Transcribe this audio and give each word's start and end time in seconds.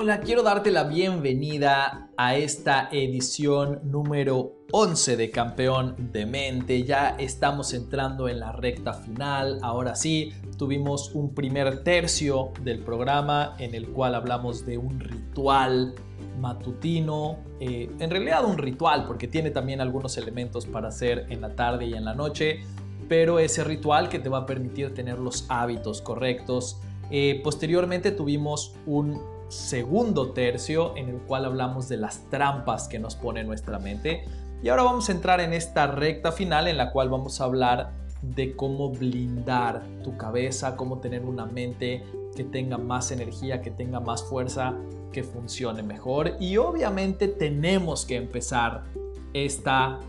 Hola, 0.00 0.20
quiero 0.20 0.44
darte 0.44 0.70
la 0.70 0.84
bienvenida 0.84 2.08
a 2.16 2.36
esta 2.36 2.88
edición 2.92 3.80
número 3.82 4.52
11 4.70 5.16
de 5.16 5.32
Campeón 5.32 5.96
de 6.12 6.24
Mente. 6.24 6.84
Ya 6.84 7.16
estamos 7.18 7.74
entrando 7.74 8.28
en 8.28 8.38
la 8.38 8.52
recta 8.52 8.92
final. 8.92 9.58
Ahora 9.60 9.96
sí, 9.96 10.32
tuvimos 10.56 11.10
un 11.16 11.34
primer 11.34 11.82
tercio 11.82 12.52
del 12.62 12.78
programa 12.78 13.56
en 13.58 13.74
el 13.74 13.88
cual 13.88 14.14
hablamos 14.14 14.64
de 14.64 14.78
un 14.78 15.00
ritual 15.00 15.96
matutino, 16.40 17.38
eh, 17.58 17.90
en 17.98 18.08
realidad 18.08 18.44
un 18.44 18.56
ritual 18.56 19.04
porque 19.04 19.26
tiene 19.26 19.50
también 19.50 19.80
algunos 19.80 20.16
elementos 20.16 20.64
para 20.64 20.90
hacer 20.90 21.26
en 21.28 21.40
la 21.40 21.56
tarde 21.56 21.86
y 21.86 21.94
en 21.94 22.04
la 22.04 22.14
noche, 22.14 22.60
pero 23.08 23.40
ese 23.40 23.64
ritual 23.64 24.08
que 24.08 24.20
te 24.20 24.28
va 24.28 24.38
a 24.38 24.46
permitir 24.46 24.94
tener 24.94 25.18
los 25.18 25.44
hábitos 25.48 26.00
correctos. 26.00 26.80
Eh, 27.10 27.40
posteriormente 27.42 28.12
tuvimos 28.12 28.76
un 28.86 29.37
segundo 29.48 30.32
tercio 30.32 30.96
en 30.96 31.08
el 31.08 31.16
cual 31.18 31.44
hablamos 31.44 31.88
de 31.88 31.96
las 31.96 32.28
trampas 32.30 32.88
que 32.88 32.98
nos 32.98 33.16
pone 33.16 33.44
nuestra 33.44 33.78
mente. 33.78 34.24
Y 34.62 34.68
ahora 34.68 34.82
vamos 34.82 35.08
a 35.08 35.12
entrar 35.12 35.40
en 35.40 35.52
esta 35.52 35.86
recta 35.86 36.32
final 36.32 36.68
en 36.68 36.76
la 36.76 36.90
cual 36.90 37.08
vamos 37.08 37.40
a 37.40 37.44
hablar 37.44 37.92
de 38.22 38.56
cómo 38.56 38.90
blindar 38.90 39.82
tu 40.02 40.16
cabeza, 40.16 40.76
cómo 40.76 40.98
tener 40.98 41.24
una 41.24 41.46
mente 41.46 42.02
que 42.34 42.44
tenga 42.44 42.78
más 42.78 43.10
energía, 43.10 43.62
que 43.62 43.70
tenga 43.70 44.00
más 44.00 44.22
fuerza, 44.24 44.74
que 45.12 45.22
funcione 45.22 45.82
mejor. 45.82 46.36
Y 46.40 46.56
obviamente 46.56 47.28
tenemos 47.28 48.04
que 48.04 48.16
empezar 48.16 48.84
esta 49.32 50.00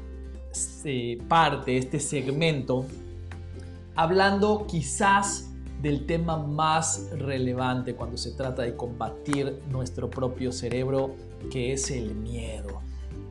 eh, 0.83 1.19
parte, 1.27 1.77
este 1.77 1.99
segmento, 1.99 2.85
hablando 3.95 4.65
quizás 4.67 5.48
del 5.81 6.05
tema 6.05 6.37
más 6.37 7.09
relevante 7.17 7.95
cuando 7.95 8.17
se 8.17 8.31
trata 8.31 8.63
de 8.63 8.75
combatir 8.75 9.61
nuestro 9.69 10.09
propio 10.09 10.51
cerebro, 10.51 11.15
que 11.51 11.73
es 11.73 11.89
el 11.91 12.15
miedo. 12.15 12.81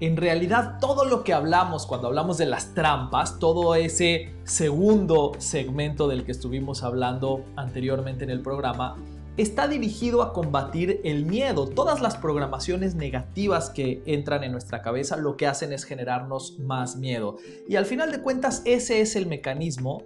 En 0.01 0.17
realidad 0.17 0.79
todo 0.81 1.05
lo 1.05 1.25
que 1.25 1.35
hablamos 1.35 1.85
cuando 1.85 2.07
hablamos 2.07 2.39
de 2.39 2.47
las 2.47 2.73
trampas, 2.73 3.39
todo 3.41 3.75
ese 3.75 4.33
segundo 4.45 5.33
segmento 5.39 6.07
del 6.07 6.25
que 6.25 6.31
estuvimos 6.31 6.85
hablando 6.85 7.45
anteriormente 7.57 8.23
en 8.23 8.31
el 8.31 8.41
programa, 8.41 8.97
está 9.37 9.67
dirigido 9.67 10.23
a 10.23 10.33
combatir 10.33 11.01
el 11.05 11.25
miedo. 11.25 11.69
Todas 11.69 12.01
las 12.01 12.17
programaciones 12.17 12.95
negativas 12.95 13.71
que 13.71 14.03
entran 14.07 14.45
en 14.45 14.53
nuestra 14.53 14.83
cabeza 14.83 15.17
lo 15.17 15.37
que 15.37 15.47
hacen 15.47 15.73
es 15.73 15.85
generarnos 15.85 16.59
más 16.59 16.97
miedo. 16.97 17.37
Y 17.69 17.77
al 17.77 17.85
final 17.85 18.13
de 18.13 18.21
cuentas 18.21 18.63
ese 18.65 19.01
es 19.01 19.17
el 19.17 19.27
mecanismo 19.27 20.03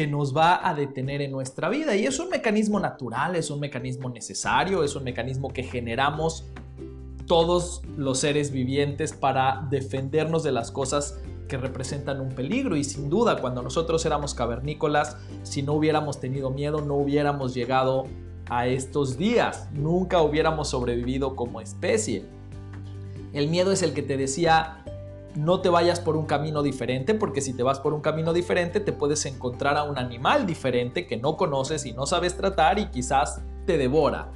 que 0.00 0.06
nos 0.06 0.34
va 0.34 0.66
a 0.66 0.72
detener 0.72 1.20
en 1.20 1.30
nuestra 1.30 1.68
vida. 1.68 1.94
Y 1.94 2.06
es 2.06 2.18
un 2.18 2.30
mecanismo 2.30 2.80
natural, 2.80 3.36
es 3.36 3.50
un 3.50 3.60
mecanismo 3.60 4.08
necesario, 4.08 4.82
es 4.82 4.96
un 4.96 5.04
mecanismo 5.04 5.52
que 5.52 5.62
generamos 5.62 6.46
todos 7.26 7.82
los 7.98 8.18
seres 8.18 8.50
vivientes 8.50 9.12
para 9.12 9.66
defendernos 9.68 10.42
de 10.42 10.52
las 10.52 10.70
cosas 10.70 11.20
que 11.48 11.58
representan 11.58 12.18
un 12.18 12.30
peligro 12.30 12.76
y 12.76 12.84
sin 12.84 13.10
duda 13.10 13.42
cuando 13.42 13.60
nosotros 13.60 14.06
éramos 14.06 14.32
cavernícolas, 14.32 15.18
si 15.42 15.62
no 15.62 15.74
hubiéramos 15.74 16.18
tenido 16.18 16.48
miedo, 16.48 16.80
no 16.80 16.94
hubiéramos 16.94 17.52
llegado 17.52 18.06
a 18.48 18.68
estos 18.68 19.18
días, 19.18 19.68
nunca 19.74 20.22
hubiéramos 20.22 20.70
sobrevivido 20.70 21.36
como 21.36 21.60
especie. 21.60 22.24
El 23.34 23.48
miedo 23.48 23.70
es 23.70 23.82
el 23.82 23.92
que 23.92 24.02
te 24.02 24.16
decía, 24.16 24.82
no 25.34 25.60
te 25.60 25.68
vayas 25.68 26.00
por 26.00 26.16
un 26.16 26.26
camino 26.26 26.62
diferente, 26.62 27.14
porque 27.14 27.40
si 27.40 27.52
te 27.52 27.62
vas 27.62 27.80
por 27.80 27.92
un 27.94 28.00
camino 28.00 28.32
diferente 28.32 28.80
te 28.80 28.92
puedes 28.92 29.24
encontrar 29.26 29.76
a 29.76 29.84
un 29.84 29.98
animal 29.98 30.46
diferente 30.46 31.06
que 31.06 31.16
no 31.16 31.36
conoces 31.36 31.86
y 31.86 31.92
no 31.92 32.06
sabes 32.06 32.36
tratar 32.36 32.78
y 32.78 32.86
quizás 32.86 33.42
te 33.66 33.78
devora. 33.78 34.32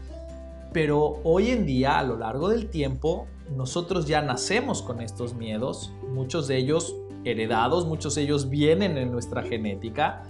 Pero 0.73 1.21
hoy 1.25 1.51
en 1.51 1.67
día, 1.67 1.99
a 1.99 2.03
lo 2.03 2.17
largo 2.17 2.49
del 2.49 2.69
tiempo, 2.69 3.27
nosotros 3.57 4.07
ya 4.07 4.23
nacemos 4.23 4.83
con 4.83 5.01
estos 5.01 5.35
miedos, 5.35 5.93
muchos 6.13 6.49
de 6.49 6.57
ellos 6.57 6.97
heredados, 7.25 7.87
muchos 7.87 8.15
de 8.15 8.23
ellos 8.23 8.49
vienen 8.49 8.99
en 8.99 9.11
nuestra 9.11 9.43
genética 9.43 10.25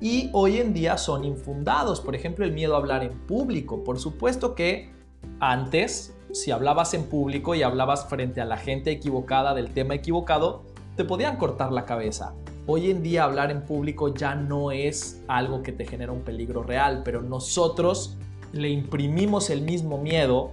y 0.00 0.30
hoy 0.32 0.58
en 0.58 0.74
día 0.74 0.98
son 0.98 1.24
infundados. 1.24 2.00
Por 2.00 2.14
ejemplo, 2.14 2.44
el 2.44 2.52
miedo 2.52 2.74
a 2.74 2.78
hablar 2.78 3.02
en 3.02 3.12
público. 3.26 3.84
Por 3.84 3.98
supuesto 3.98 4.54
que 4.54 4.92
antes 5.40 6.16
si 6.34 6.50
hablabas 6.50 6.94
en 6.94 7.04
público 7.04 7.54
y 7.54 7.62
hablabas 7.62 8.08
frente 8.08 8.40
a 8.40 8.44
la 8.44 8.56
gente 8.56 8.90
equivocada 8.90 9.54
del 9.54 9.70
tema 9.70 9.94
equivocado, 9.94 10.64
te 10.96 11.04
podían 11.04 11.36
cortar 11.36 11.72
la 11.72 11.84
cabeza. 11.84 12.34
Hoy 12.66 12.90
en 12.90 13.02
día 13.02 13.24
hablar 13.24 13.52
en 13.52 13.62
público 13.62 14.12
ya 14.12 14.34
no 14.34 14.72
es 14.72 15.22
algo 15.28 15.62
que 15.62 15.70
te 15.70 15.86
genera 15.86 16.10
un 16.10 16.22
peligro 16.22 16.64
real, 16.64 17.02
pero 17.04 17.22
nosotros 17.22 18.16
le 18.52 18.68
imprimimos 18.68 19.48
el 19.48 19.62
mismo 19.62 19.98
miedo 19.98 20.50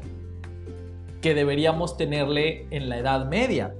que 1.19 1.33
deberíamos 1.33 1.97
tenerle 1.97 2.67
en 2.69 2.87
la 2.87 2.99
Edad 2.99 3.27
Media. 3.27 3.73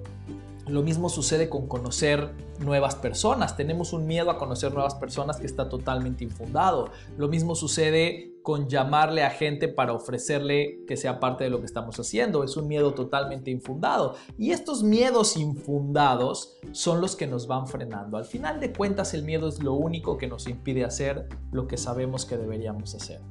Lo 0.68 0.81
mismo 0.81 1.07
sucede 1.07 1.50
con 1.50 1.68
conocer 1.68 2.31
nuevas 2.59 2.95
personas. 2.95 3.57
Tenemos 3.57 3.94
un 3.94 4.07
miedo 4.07 4.31
a 4.31 4.39
conocer 4.39 4.73
nuevas 4.73 4.95
personas 4.95 5.38
que 5.38 5.45
está 5.45 5.69
totalmente 5.69 6.23
infundado. 6.23 6.89
Lo 7.18 7.28
mismo 7.28 7.53
sucede 7.53 8.31
con 8.41 8.68
llamarle 8.68 9.24
a 9.24 9.29
gente 9.29 9.68
para 9.68 9.94
ofrecerle 9.94 10.84
que 10.88 10.97
sea 10.97 11.19
parte 11.19 11.44
de 11.44 11.50
lo 11.50 11.59
que 11.59 11.66
estamos 11.66 12.00
haciendo. 12.00 12.44
Es 12.44 12.57
un 12.57 12.68
miedo 12.68 12.94
totalmente 12.94 13.52
infundado. 13.52 14.16
Y 14.38 14.52
estos 14.52 14.84
miedos 14.84 15.38
infundados 15.38 16.57
son 16.72 17.01
los 17.01 17.16
que 17.16 17.28
nos 17.28 17.47
van 17.47 17.68
frenando. 17.68 18.18
Al 18.18 18.25
final 18.25 18.59
de 18.59 18.74
cuentas, 18.74 19.13
el 19.13 19.24
miedo 19.24 19.47
es 19.47 19.62
lo 19.62 19.74
único 19.74 20.18
que 20.18 20.28
nos 20.28 20.47
impide 20.47 20.84
hacer 20.84 21.28
lo 21.51 21.68
que 21.68 21.78
sabemos 21.78 22.25
que 22.25 22.38
deberíamos 22.38 22.96
hacer. 22.96 23.22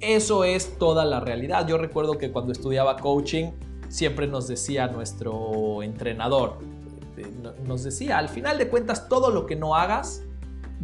Eso 0.00 0.44
es 0.44 0.78
toda 0.78 1.04
la 1.04 1.20
realidad. 1.20 1.66
Yo 1.66 1.78
recuerdo 1.78 2.18
que 2.18 2.32
cuando 2.32 2.52
estudiaba 2.52 2.96
coaching, 2.96 3.52
siempre 3.88 4.26
nos 4.26 4.48
decía 4.48 4.88
nuestro 4.88 5.82
entrenador, 5.82 6.58
eh, 7.16 7.26
nos 7.64 7.84
decía, 7.84 8.18
al 8.18 8.28
final 8.28 8.58
de 8.58 8.68
cuentas, 8.68 9.08
todo 9.08 9.30
lo 9.30 9.46
que 9.46 9.54
no 9.54 9.76
hagas 9.76 10.24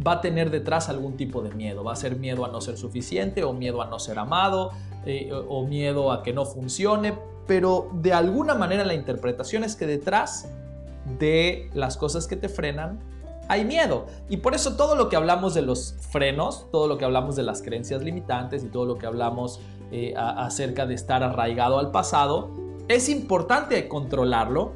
va 0.05 0.13
a 0.13 0.21
tener 0.21 0.49
detrás 0.51 0.89
algún 0.89 1.17
tipo 1.17 1.41
de 1.41 1.51
miedo. 1.51 1.83
Va 1.83 1.93
a 1.93 1.95
ser 1.95 2.15
miedo 2.15 2.45
a 2.45 2.49
no 2.49 2.61
ser 2.61 2.77
suficiente 2.77 3.43
o 3.43 3.53
miedo 3.53 3.81
a 3.81 3.87
no 3.87 3.99
ser 3.99 4.19
amado 4.19 4.71
eh, 5.05 5.31
o 5.31 5.65
miedo 5.65 6.11
a 6.11 6.23
que 6.23 6.33
no 6.33 6.45
funcione, 6.45 7.13
pero 7.47 7.89
de 7.93 8.13
alguna 8.13 8.55
manera 8.55 8.85
la 8.85 8.93
interpretación 8.93 9.63
es 9.63 9.75
que 9.75 9.87
detrás 9.87 10.49
de 11.17 11.69
las 11.73 11.97
cosas 11.97 12.27
que 12.27 12.35
te 12.35 12.49
frenan 12.49 12.99
hay 13.47 13.65
miedo. 13.65 14.05
Y 14.29 14.37
por 14.37 14.53
eso 14.53 14.75
todo 14.75 14.95
lo 14.95 15.09
que 15.09 15.15
hablamos 15.15 15.55
de 15.55 15.63
los 15.63 15.95
frenos, 16.11 16.67
todo 16.71 16.87
lo 16.87 16.97
que 16.97 17.05
hablamos 17.05 17.35
de 17.35 17.43
las 17.43 17.61
creencias 17.61 18.03
limitantes 18.03 18.63
y 18.63 18.67
todo 18.67 18.85
lo 18.85 18.97
que 18.97 19.07
hablamos 19.07 19.59
eh, 19.91 20.13
acerca 20.15 20.85
de 20.85 20.93
estar 20.93 21.23
arraigado 21.23 21.79
al 21.79 21.89
pasado, 21.89 22.51
es 22.87 23.09
importante 23.09 23.87
controlarlo 23.87 24.73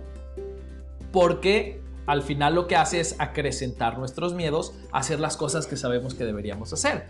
porque 1.12 1.83
al 2.06 2.22
final 2.22 2.56
lo 2.56 2.68
que 2.68 2.75
hace 2.75 3.00
es 3.00 3.16
acrecentar 3.19 3.97
nuestros 3.97 4.34
miedos 4.34 4.74
hacer 4.91 5.19
las 5.19 5.38
cosas 5.38 5.68
que 5.68 5.78
sabemos 5.78 6.14
que 6.14 6.25
deberíamos 6.25 6.74
hacer. 6.74 7.06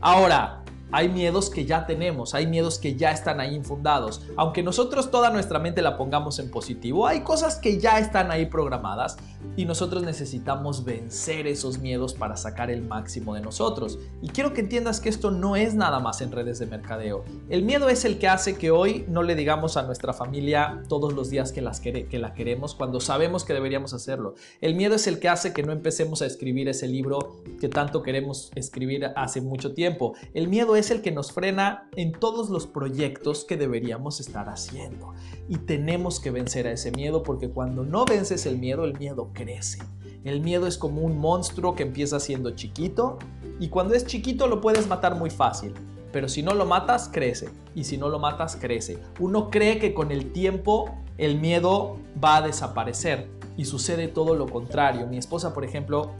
Ahora, 0.00 0.62
hay 0.92 1.08
miedos 1.08 1.50
que 1.50 1.64
ya 1.64 1.84
tenemos, 1.86 2.34
hay 2.34 2.46
miedos 2.46 2.78
que 2.78 2.94
ya 2.94 3.10
están 3.10 3.40
ahí 3.40 3.54
infundados. 3.54 4.22
Aunque 4.36 4.62
nosotros 4.62 5.10
toda 5.10 5.30
nuestra 5.30 5.58
mente 5.58 5.82
la 5.82 5.96
pongamos 5.96 6.38
en 6.38 6.50
positivo, 6.50 7.06
hay 7.06 7.20
cosas 7.22 7.56
que 7.56 7.80
ya 7.80 7.98
están 7.98 8.30
ahí 8.30 8.46
programadas 8.46 9.16
y 9.56 9.64
nosotros 9.64 10.02
necesitamos 10.02 10.84
vencer 10.84 11.46
esos 11.46 11.78
miedos 11.78 12.14
para 12.14 12.36
sacar 12.36 12.70
el 12.70 12.82
máximo 12.82 13.34
de 13.34 13.40
nosotros. 13.40 13.98
Y 14.22 14.28
quiero 14.28 14.52
que 14.52 14.60
entiendas 14.60 15.00
que 15.00 15.08
esto 15.08 15.30
no 15.30 15.56
es 15.56 15.74
nada 15.74 16.00
más 16.00 16.20
en 16.20 16.32
redes 16.32 16.58
de 16.58 16.66
mercadeo. 16.66 17.24
El 17.48 17.62
miedo 17.62 17.88
es 17.88 18.04
el 18.04 18.18
que 18.18 18.28
hace 18.28 18.56
que 18.56 18.70
hoy 18.70 19.04
no 19.08 19.22
le 19.22 19.34
digamos 19.34 19.76
a 19.76 19.82
nuestra 19.82 20.12
familia 20.12 20.82
todos 20.88 21.12
los 21.12 21.30
días 21.30 21.52
que, 21.52 21.62
las 21.62 21.80
que 21.80 22.18
la 22.18 22.34
queremos 22.34 22.74
cuando 22.74 23.00
sabemos 23.00 23.44
que 23.44 23.54
deberíamos 23.54 23.92
hacerlo. 23.94 24.34
El 24.60 24.74
miedo 24.74 24.94
es 24.94 25.06
el 25.06 25.18
que 25.18 25.28
hace 25.28 25.52
que 25.52 25.62
no 25.62 25.72
empecemos 25.72 26.22
a 26.22 26.26
escribir 26.26 26.68
ese 26.68 26.88
libro 26.88 27.36
que 27.60 27.68
tanto 27.68 28.02
queremos 28.02 28.50
escribir 28.54 29.12
hace 29.16 29.40
mucho 29.40 29.74
tiempo. 29.74 30.14
El 30.34 30.48
miedo 30.48 30.76
es 30.76 30.90
el 30.90 31.02
que 31.02 31.12
nos 31.12 31.32
frena 31.32 31.88
en 31.96 32.12
todos 32.12 32.50
los 32.50 32.66
proyectos 32.66 33.44
que 33.44 33.56
deberíamos 33.56 34.20
estar 34.20 34.48
haciendo. 34.48 35.14
Y 35.48 35.58
tenemos 35.58 36.20
que 36.20 36.30
vencer 36.30 36.66
a 36.66 36.72
ese 36.72 36.90
miedo 36.90 37.22
porque 37.22 37.48
cuando 37.48 37.84
no 37.84 38.04
vences 38.04 38.46
el 38.46 38.58
miedo, 38.58 38.84
el 38.84 38.98
miedo 38.98 39.30
crece. 39.36 39.78
El 40.24 40.40
miedo 40.40 40.66
es 40.66 40.78
como 40.78 41.02
un 41.02 41.18
monstruo 41.18 41.76
que 41.76 41.84
empieza 41.84 42.18
siendo 42.18 42.50
chiquito 42.50 43.18
y 43.60 43.68
cuando 43.68 43.94
es 43.94 44.06
chiquito 44.06 44.48
lo 44.48 44.60
puedes 44.60 44.88
matar 44.88 45.14
muy 45.14 45.30
fácil. 45.30 45.72
Pero 46.12 46.28
si 46.28 46.42
no 46.42 46.54
lo 46.54 46.64
matas, 46.64 47.10
crece. 47.12 47.50
Y 47.74 47.84
si 47.84 47.98
no 47.98 48.08
lo 48.08 48.18
matas, 48.18 48.56
crece. 48.56 48.98
Uno 49.20 49.50
cree 49.50 49.78
que 49.78 49.92
con 49.92 50.10
el 50.10 50.32
tiempo 50.32 50.90
el 51.18 51.38
miedo 51.38 51.98
va 52.22 52.38
a 52.38 52.42
desaparecer. 52.42 53.28
Y 53.56 53.66
sucede 53.66 54.08
todo 54.08 54.34
lo 54.34 54.46
contrario. 54.46 55.06
Mi 55.06 55.18
esposa, 55.18 55.52
por 55.52 55.64
ejemplo, 55.64 56.12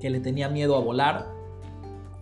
que 0.00 0.10
le 0.10 0.20
tenía 0.20 0.48
miedo 0.48 0.76
a 0.76 0.80
volar, 0.80 1.26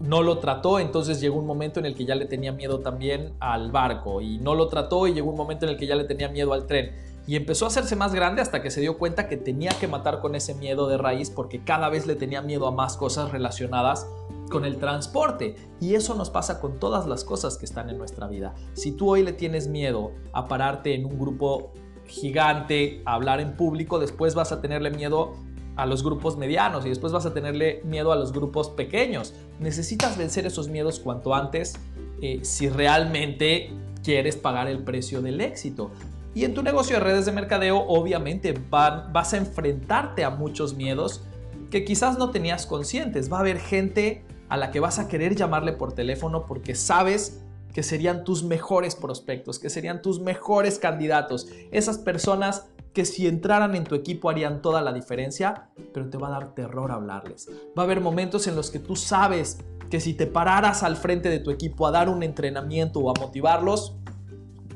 no 0.01 0.23
lo 0.23 0.39
trató, 0.39 0.81
entonces 0.81 1.21
llegó 1.21 1.39
un 1.39 1.47
momento 1.47 1.81
en 1.81 1.87
el 1.87 1.95
que 1.95 2.05
ya 2.05 2.15
le 2.15 2.27
tenía 2.27 2.53
miedo 2.53 2.81
también 2.81 3.35
al 3.39 3.71
barco 3.71 4.21
y 4.21 4.39
no 4.39 4.55
lo 4.55 4.69
trató 4.69 5.07
y 5.07 5.15
llegó 5.15 5.31
un 5.31 5.37
momento 5.37 5.67
en 5.67 5.73
el 5.73 5.79
que 5.79 5.87
ya 5.87 5.95
le 5.95 6.05
tenía 6.05 6.29
miedo 6.29 6.53
al 6.53 6.67
tren. 6.67 6.93
Y 7.27 7.37
empezó 7.37 7.65
a 7.65 7.69
hacerse 7.69 7.97
más 7.97 8.15
grande 8.15 8.43
hasta 8.43 8.63
que 8.63 8.71
se 8.71 8.81
dio 8.81 8.99
cuenta 8.99 9.29
que 9.29 9.37
tenía 9.37 9.71
que 9.81 9.89
matar 9.89 10.21
con 10.21 10.35
ese 10.35 10.55
miedo 10.55 10.89
de 10.89 10.99
raíz 10.99 11.31
porque 11.31 11.65
cada 11.65 11.89
vez 11.89 12.07
le 12.07 12.17
tenía 12.17 12.43
miedo 12.43 12.67
a 12.67 12.71
más 12.71 12.97
cosas 12.97 13.33
relacionadas 13.33 14.07
con 14.51 14.65
el 14.65 14.79
transporte. 14.79 15.57
Y 15.81 15.95
eso 15.95 16.15
nos 16.15 16.31
pasa 16.31 16.61
con 16.61 16.79
todas 16.79 17.07
las 17.07 17.25
cosas 17.25 17.57
que 17.57 17.65
están 17.65 17.89
en 17.89 17.99
nuestra 17.99 18.27
vida. 18.27 18.55
Si 18.75 18.93
tú 18.93 19.11
hoy 19.11 19.23
le 19.23 19.33
tienes 19.33 19.69
miedo 19.69 20.13
a 20.33 20.49
pararte 20.49 20.95
en 20.95 21.07
un 21.07 21.19
grupo 21.19 21.71
gigante, 22.07 23.03
a 23.07 23.15
hablar 23.15 23.41
en 23.41 23.57
público, 23.57 23.99
después 23.99 24.35
vas 24.35 24.53
a 24.53 24.61
tenerle 24.61 24.91
miedo 24.91 25.33
a 25.77 25.87
los 25.87 26.05
grupos 26.05 26.37
medianos 26.37 26.87
y 26.87 26.89
después 26.89 27.13
vas 27.13 27.27
a 27.27 27.35
tenerle 27.35 27.81
miedo 27.85 28.13
a 28.13 28.17
los 28.17 28.33
grupos 28.33 28.69
pequeños. 28.71 29.35
Necesitas 29.59 30.17
vencer 30.17 30.47
esos 30.47 30.69
miedos 30.69 31.01
cuanto 31.01 31.35
antes 31.35 31.75
eh, 32.21 32.41
si 32.43 32.69
realmente 32.69 33.73
quieres 34.03 34.37
pagar 34.37 34.69
el 34.69 34.85
precio 34.85 35.23
del 35.23 35.41
éxito. 35.41 35.91
Y 36.35 36.45
en 36.45 36.53
tu 36.53 36.63
negocio 36.63 36.97
de 36.97 37.01
redes 37.05 37.27
de 37.27 37.33
mercadeo 37.33 37.85
obviamente 37.87 38.55
vas 38.71 39.33
a 39.33 39.37
enfrentarte 39.37 40.25
a 40.25 40.31
muchos 40.31 40.75
miedos 40.75 41.25
que 41.71 41.85
quizás 41.85 42.19
no 42.19 42.31
tenías 42.31 42.67
conscientes. 42.67 43.33
Va 43.33 43.39
a 43.39 43.41
haber 43.41 43.59
gente 43.59 44.25
a 44.49 44.57
la 44.57 44.71
que 44.71 44.81
vas 44.81 44.99
a 44.99 45.09
querer 45.09 45.37
llamarle 45.37 45.73
por 45.73 45.93
teléfono 45.93 46.47
porque 46.47 46.75
sabes 46.75 47.41
que 47.73 47.83
serían 47.83 48.25
tus 48.25 48.45
mejores 48.45 48.95
prospectos, 48.95 49.59
que 49.59 49.71
serían 49.71 50.03
tus 50.03 50.21
mejores 50.21 50.79
candidatos. 50.79 51.49
Esas 51.73 51.99
personas 51.99 52.67
que 52.93 53.05
si 53.05 53.27
entraran 53.27 53.75
en 53.75 53.85
tu 53.85 53.97
equipo 53.97 54.31
harían 54.31 54.63
toda 54.63 54.81
la 54.81 54.93
diferencia, 54.93 55.71
pero 55.93 56.09
te 56.09 56.17
va 56.17 56.29
a 56.29 56.31
dar 56.31 56.55
terror 56.55 56.93
hablarles. 56.93 57.49
Va 57.77 57.83
a 57.83 57.85
haber 57.85 58.01
momentos 58.01 58.47
en 58.47 58.55
los 58.55 58.71
que 58.71 58.79
tú 58.79 58.95
sabes 58.95 59.59
que 59.91 60.01
si 60.01 60.15
te 60.15 60.27
pararas 60.27 60.85
al 60.85 60.97
frente 60.97 61.29
de 61.29 61.41
tu 61.41 61.51
equipo 61.51 61.87
a 61.87 61.91
dar 61.91 62.09
un 62.09 62.23
entrenamiento 62.23 63.01
o 63.01 63.11
a 63.11 63.21
motivarlos, 63.21 63.97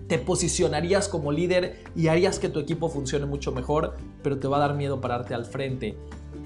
te 0.09 0.19
posicionarías 0.19 1.09
como 1.09 1.31
líder 1.31 1.85
y 1.95 2.09
harías 2.09 2.39
que 2.39 2.49
tu 2.49 2.59
equipo 2.59 2.89
funcione 2.89 3.27
mucho 3.27 3.53
mejor, 3.53 3.97
pero 4.23 4.39
te 4.39 4.49
va 4.49 4.57
a 4.57 4.61
dar 4.61 4.75
miedo 4.75 5.01
pararte 5.01 5.35
al 5.35 5.45
frente. 5.45 5.97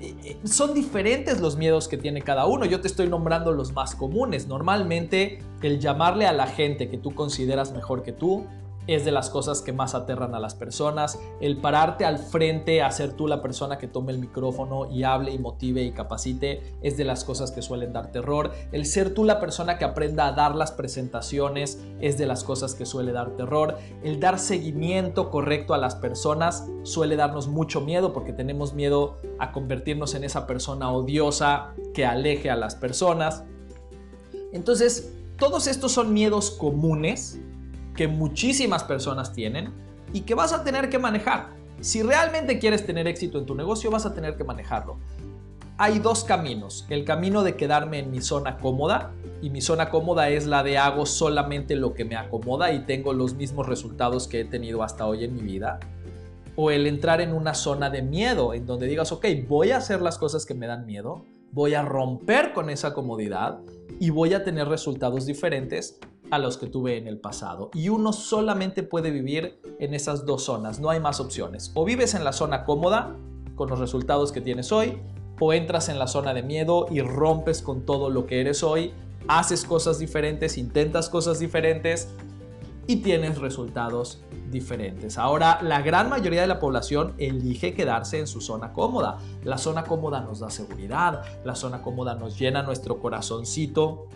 Eh, 0.00 0.14
eh, 0.24 0.36
son 0.44 0.74
diferentes 0.74 1.40
los 1.40 1.56
miedos 1.56 1.86
que 1.86 1.96
tiene 1.96 2.22
cada 2.22 2.46
uno. 2.46 2.64
Yo 2.66 2.80
te 2.80 2.88
estoy 2.88 3.08
nombrando 3.08 3.52
los 3.52 3.72
más 3.72 3.94
comunes. 3.94 4.48
Normalmente 4.48 5.38
el 5.62 5.78
llamarle 5.78 6.26
a 6.26 6.32
la 6.32 6.48
gente 6.48 6.88
que 6.88 6.98
tú 6.98 7.14
consideras 7.14 7.72
mejor 7.72 8.02
que 8.02 8.12
tú 8.12 8.46
es 8.86 9.04
de 9.04 9.12
las 9.12 9.30
cosas 9.30 9.62
que 9.62 9.72
más 9.72 9.94
aterran 9.94 10.34
a 10.34 10.40
las 10.40 10.54
personas. 10.54 11.18
El 11.40 11.58
pararte 11.58 12.04
al 12.04 12.18
frente 12.18 12.82
a 12.82 12.90
ser 12.90 13.12
tú 13.12 13.26
la 13.26 13.42
persona 13.42 13.78
que 13.78 13.86
tome 13.86 14.12
el 14.12 14.18
micrófono 14.18 14.90
y 14.90 15.04
hable 15.04 15.32
y 15.32 15.38
motive 15.38 15.82
y 15.82 15.92
capacite 15.92 16.74
es 16.82 16.96
de 16.96 17.04
las 17.04 17.24
cosas 17.24 17.50
que 17.52 17.62
suelen 17.62 17.92
dar 17.92 18.10
terror. 18.12 18.52
El 18.72 18.86
ser 18.86 19.14
tú 19.14 19.24
la 19.24 19.40
persona 19.40 19.78
que 19.78 19.84
aprenda 19.84 20.26
a 20.26 20.32
dar 20.32 20.54
las 20.54 20.72
presentaciones 20.72 21.82
es 22.00 22.18
de 22.18 22.26
las 22.26 22.44
cosas 22.44 22.74
que 22.74 22.86
suele 22.86 23.12
dar 23.12 23.36
terror. 23.36 23.78
El 24.02 24.20
dar 24.20 24.38
seguimiento 24.38 25.30
correcto 25.30 25.74
a 25.74 25.78
las 25.78 25.94
personas 25.94 26.66
suele 26.82 27.16
darnos 27.16 27.48
mucho 27.48 27.80
miedo 27.80 28.12
porque 28.12 28.32
tenemos 28.32 28.74
miedo 28.74 29.18
a 29.38 29.52
convertirnos 29.52 30.14
en 30.14 30.24
esa 30.24 30.46
persona 30.46 30.90
odiosa 30.90 31.74
que 31.94 32.04
aleje 32.04 32.50
a 32.50 32.56
las 32.56 32.74
personas. 32.74 33.44
Entonces, 34.52 35.12
todos 35.38 35.66
estos 35.66 35.92
son 35.92 36.12
miedos 36.12 36.50
comunes 36.50 37.40
que 37.94 38.08
muchísimas 38.08 38.84
personas 38.84 39.32
tienen 39.32 39.72
y 40.12 40.20
que 40.20 40.34
vas 40.34 40.52
a 40.52 40.64
tener 40.64 40.88
que 40.88 40.98
manejar. 40.98 41.50
Si 41.80 42.02
realmente 42.02 42.58
quieres 42.58 42.86
tener 42.86 43.06
éxito 43.06 43.38
en 43.38 43.46
tu 43.46 43.54
negocio, 43.54 43.90
vas 43.90 44.06
a 44.06 44.14
tener 44.14 44.36
que 44.36 44.44
manejarlo. 44.44 44.98
Hay 45.78 45.98
dos 45.98 46.22
caminos. 46.22 46.86
El 46.90 47.04
camino 47.04 47.42
de 47.42 47.56
quedarme 47.56 47.98
en 47.98 48.10
mi 48.10 48.20
zona 48.20 48.58
cómoda, 48.58 49.12
y 49.42 49.50
mi 49.50 49.60
zona 49.60 49.90
cómoda 49.90 50.28
es 50.28 50.46
la 50.46 50.62
de 50.62 50.78
hago 50.78 51.04
solamente 51.04 51.74
lo 51.74 51.94
que 51.94 52.04
me 52.04 52.14
acomoda 52.14 52.72
y 52.72 52.84
tengo 52.84 53.12
los 53.12 53.34
mismos 53.34 53.66
resultados 53.66 54.28
que 54.28 54.40
he 54.40 54.44
tenido 54.44 54.84
hasta 54.84 55.06
hoy 55.06 55.24
en 55.24 55.34
mi 55.34 55.42
vida. 55.42 55.80
O 56.54 56.70
el 56.70 56.86
entrar 56.86 57.20
en 57.20 57.32
una 57.32 57.54
zona 57.54 57.90
de 57.90 58.02
miedo, 58.02 58.54
en 58.54 58.66
donde 58.66 58.86
digas, 58.86 59.10
ok, 59.10 59.26
voy 59.48 59.72
a 59.72 59.78
hacer 59.78 60.00
las 60.00 60.18
cosas 60.18 60.46
que 60.46 60.54
me 60.54 60.68
dan 60.68 60.86
miedo, 60.86 61.24
voy 61.50 61.74
a 61.74 61.82
romper 61.82 62.52
con 62.52 62.70
esa 62.70 62.94
comodidad 62.94 63.58
y 63.98 64.10
voy 64.10 64.34
a 64.34 64.44
tener 64.44 64.68
resultados 64.68 65.26
diferentes 65.26 65.98
a 66.32 66.38
los 66.38 66.56
que 66.56 66.66
tuve 66.66 66.96
en 66.96 67.06
el 67.06 67.18
pasado. 67.18 67.70
Y 67.74 67.90
uno 67.90 68.14
solamente 68.14 68.82
puede 68.82 69.10
vivir 69.10 69.60
en 69.78 69.92
esas 69.92 70.24
dos 70.24 70.44
zonas, 70.44 70.80
no 70.80 70.88
hay 70.88 70.98
más 70.98 71.20
opciones. 71.20 71.70
O 71.74 71.84
vives 71.84 72.14
en 72.14 72.24
la 72.24 72.32
zona 72.32 72.64
cómoda, 72.64 73.14
con 73.54 73.68
los 73.68 73.78
resultados 73.78 74.32
que 74.32 74.40
tienes 74.40 74.72
hoy, 74.72 74.98
o 75.38 75.52
entras 75.52 75.90
en 75.90 75.98
la 75.98 76.06
zona 76.06 76.32
de 76.32 76.42
miedo 76.42 76.86
y 76.90 77.02
rompes 77.02 77.60
con 77.60 77.84
todo 77.84 78.08
lo 78.08 78.24
que 78.26 78.40
eres 78.40 78.62
hoy, 78.62 78.94
haces 79.28 79.66
cosas 79.66 79.98
diferentes, 79.98 80.56
intentas 80.56 81.10
cosas 81.10 81.38
diferentes 81.38 82.08
y 82.86 82.96
tienes 82.96 83.36
resultados 83.36 84.22
diferentes. 84.50 85.18
Ahora, 85.18 85.58
la 85.60 85.82
gran 85.82 86.08
mayoría 86.08 86.40
de 86.40 86.46
la 86.46 86.58
población 86.58 87.12
elige 87.18 87.74
quedarse 87.74 88.18
en 88.18 88.26
su 88.26 88.40
zona 88.40 88.72
cómoda. 88.72 89.18
La 89.44 89.58
zona 89.58 89.84
cómoda 89.84 90.22
nos 90.22 90.40
da 90.40 90.48
seguridad, 90.48 91.22
la 91.44 91.56
zona 91.56 91.82
cómoda 91.82 92.14
nos 92.14 92.38
llena 92.38 92.62
nuestro 92.62 92.98
corazoncito 93.00 94.08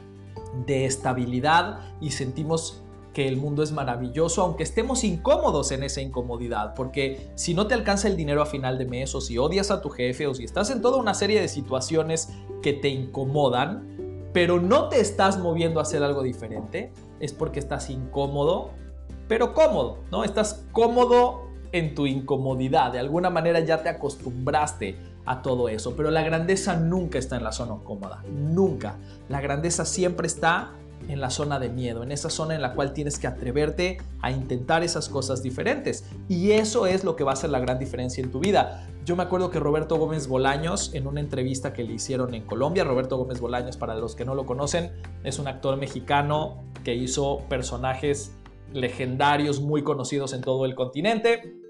de 0.64 0.86
estabilidad 0.86 1.80
y 2.00 2.10
sentimos 2.10 2.82
que 3.12 3.26
el 3.28 3.38
mundo 3.38 3.62
es 3.62 3.72
maravilloso, 3.72 4.42
aunque 4.42 4.62
estemos 4.62 5.02
incómodos 5.02 5.72
en 5.72 5.82
esa 5.82 6.02
incomodidad, 6.02 6.74
porque 6.74 7.30
si 7.34 7.54
no 7.54 7.66
te 7.66 7.72
alcanza 7.72 8.08
el 8.08 8.16
dinero 8.16 8.42
a 8.42 8.46
final 8.46 8.76
de 8.76 8.84
mes, 8.84 9.14
o 9.14 9.22
si 9.22 9.38
odias 9.38 9.70
a 9.70 9.80
tu 9.80 9.88
jefe, 9.88 10.26
o 10.26 10.34
si 10.34 10.44
estás 10.44 10.70
en 10.70 10.82
toda 10.82 10.98
una 10.98 11.14
serie 11.14 11.40
de 11.40 11.48
situaciones 11.48 12.28
que 12.62 12.74
te 12.74 12.90
incomodan, 12.90 14.28
pero 14.34 14.60
no 14.60 14.90
te 14.90 15.00
estás 15.00 15.38
moviendo 15.38 15.80
a 15.80 15.84
hacer 15.84 16.02
algo 16.02 16.22
diferente, 16.22 16.92
es 17.18 17.32
porque 17.32 17.58
estás 17.58 17.88
incómodo, 17.88 18.72
pero 19.28 19.54
cómodo, 19.54 20.00
¿no? 20.10 20.22
Estás 20.22 20.66
cómodo 20.72 21.46
en 21.72 21.94
tu 21.94 22.06
incomodidad, 22.06 22.92
de 22.92 22.98
alguna 22.98 23.30
manera 23.30 23.60
ya 23.60 23.82
te 23.82 23.88
acostumbraste 23.88 24.94
a 25.26 25.42
todo 25.42 25.68
eso. 25.68 25.94
Pero 25.96 26.10
la 26.10 26.22
grandeza 26.22 26.76
nunca 26.76 27.18
está 27.18 27.36
en 27.36 27.44
la 27.44 27.52
zona 27.52 27.76
cómoda, 27.84 28.22
nunca. 28.30 28.96
La 29.28 29.40
grandeza 29.40 29.84
siempre 29.84 30.26
está 30.26 30.72
en 31.08 31.20
la 31.20 31.30
zona 31.30 31.58
de 31.58 31.68
miedo, 31.68 32.02
en 32.02 32.10
esa 32.10 32.30
zona 32.30 32.54
en 32.54 32.62
la 32.62 32.74
cual 32.74 32.92
tienes 32.92 33.18
que 33.18 33.26
atreverte 33.26 33.98
a 34.22 34.30
intentar 34.30 34.82
esas 34.82 35.08
cosas 35.08 35.42
diferentes. 35.42 36.04
Y 36.28 36.52
eso 36.52 36.86
es 36.86 37.04
lo 37.04 37.16
que 37.16 37.24
va 37.24 37.32
a 37.32 37.34
hacer 37.34 37.50
la 37.50 37.60
gran 37.60 37.78
diferencia 37.78 38.22
en 38.22 38.30
tu 38.30 38.40
vida. 38.40 38.86
Yo 39.04 39.14
me 39.14 39.22
acuerdo 39.22 39.50
que 39.50 39.60
Roberto 39.60 39.96
Gómez 39.96 40.26
Bolaños, 40.26 40.92
en 40.94 41.06
una 41.06 41.20
entrevista 41.20 41.72
que 41.72 41.84
le 41.84 41.92
hicieron 41.92 42.34
en 42.34 42.42
Colombia, 42.42 42.82
Roberto 42.82 43.16
Gómez 43.16 43.40
Bolaños, 43.40 43.76
para 43.76 43.94
los 43.94 44.16
que 44.16 44.24
no 44.24 44.34
lo 44.34 44.46
conocen, 44.46 44.90
es 45.22 45.38
un 45.38 45.46
actor 45.46 45.76
mexicano 45.76 46.64
que 46.82 46.94
hizo 46.94 47.40
personajes 47.48 48.32
legendarios 48.72 49.60
muy 49.60 49.82
conocidos 49.82 50.32
en 50.32 50.40
todo 50.40 50.64
el 50.64 50.74
continente. 50.74 51.65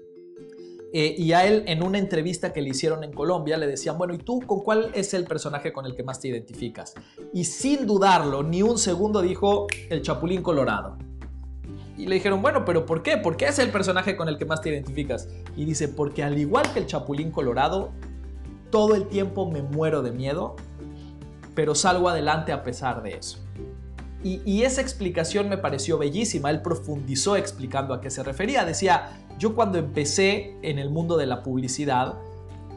Eh, 0.93 1.15
y 1.17 1.33
a 1.33 1.45
él 1.45 1.63
en 1.67 1.83
una 1.83 1.97
entrevista 1.97 2.53
que 2.53 2.61
le 2.61 2.69
hicieron 2.69 3.03
en 3.03 3.11
Colombia 3.11 3.57
le 3.57 3.67
decían, 3.67 3.97
bueno, 3.97 4.13
¿y 4.13 4.19
tú 4.19 4.39
con 4.45 4.61
cuál 4.61 4.91
es 4.93 5.13
el 5.13 5.25
personaje 5.25 5.73
con 5.73 5.85
el 5.85 5.95
que 5.95 6.03
más 6.03 6.19
te 6.19 6.29
identificas? 6.29 6.93
Y 7.33 7.43
sin 7.43 7.85
dudarlo, 7.85 8.41
ni 8.41 8.61
un 8.61 8.77
segundo 8.77 9.21
dijo 9.21 9.67
el 9.89 10.01
Chapulín 10.01 10.41
Colorado. 10.41 10.97
Y 11.97 12.05
le 12.05 12.15
dijeron, 12.15 12.41
bueno, 12.41 12.63
pero 12.63 12.85
¿por 12.85 13.01
qué? 13.01 13.17
¿Por 13.17 13.35
qué 13.35 13.45
es 13.47 13.59
el 13.59 13.69
personaje 13.69 14.15
con 14.15 14.29
el 14.29 14.37
que 14.37 14.45
más 14.45 14.61
te 14.61 14.69
identificas? 14.69 15.27
Y 15.55 15.65
dice, 15.65 15.87
porque 15.87 16.23
al 16.23 16.37
igual 16.37 16.71
que 16.71 16.79
el 16.79 16.85
Chapulín 16.85 17.31
Colorado, 17.31 17.91
todo 18.69 18.95
el 18.95 19.07
tiempo 19.07 19.49
me 19.49 19.63
muero 19.63 20.03
de 20.03 20.11
miedo, 20.11 20.55
pero 21.55 21.73
salgo 21.73 22.07
adelante 22.07 22.51
a 22.51 22.63
pesar 22.63 23.01
de 23.01 23.15
eso. 23.15 23.39
Y, 24.45 24.63
esa 24.63 24.81
explicación 24.81 25.47
me 25.47 25.57
pareció 25.57 25.97
bellísima. 25.97 26.49
Él 26.49 26.61
profundizó 26.61 27.35
explicando 27.37 27.93
a 27.93 28.01
qué 28.01 28.09
se 28.09 28.23
refería. 28.23 28.65
Decía, 28.65 29.09
yo 29.39 29.55
cuando 29.55 29.77
empecé 29.77 30.57
en 30.61 30.79
el 30.79 30.89
mundo 30.89 31.15
de 31.15 31.25
la 31.25 31.43
publicidad, 31.43 32.15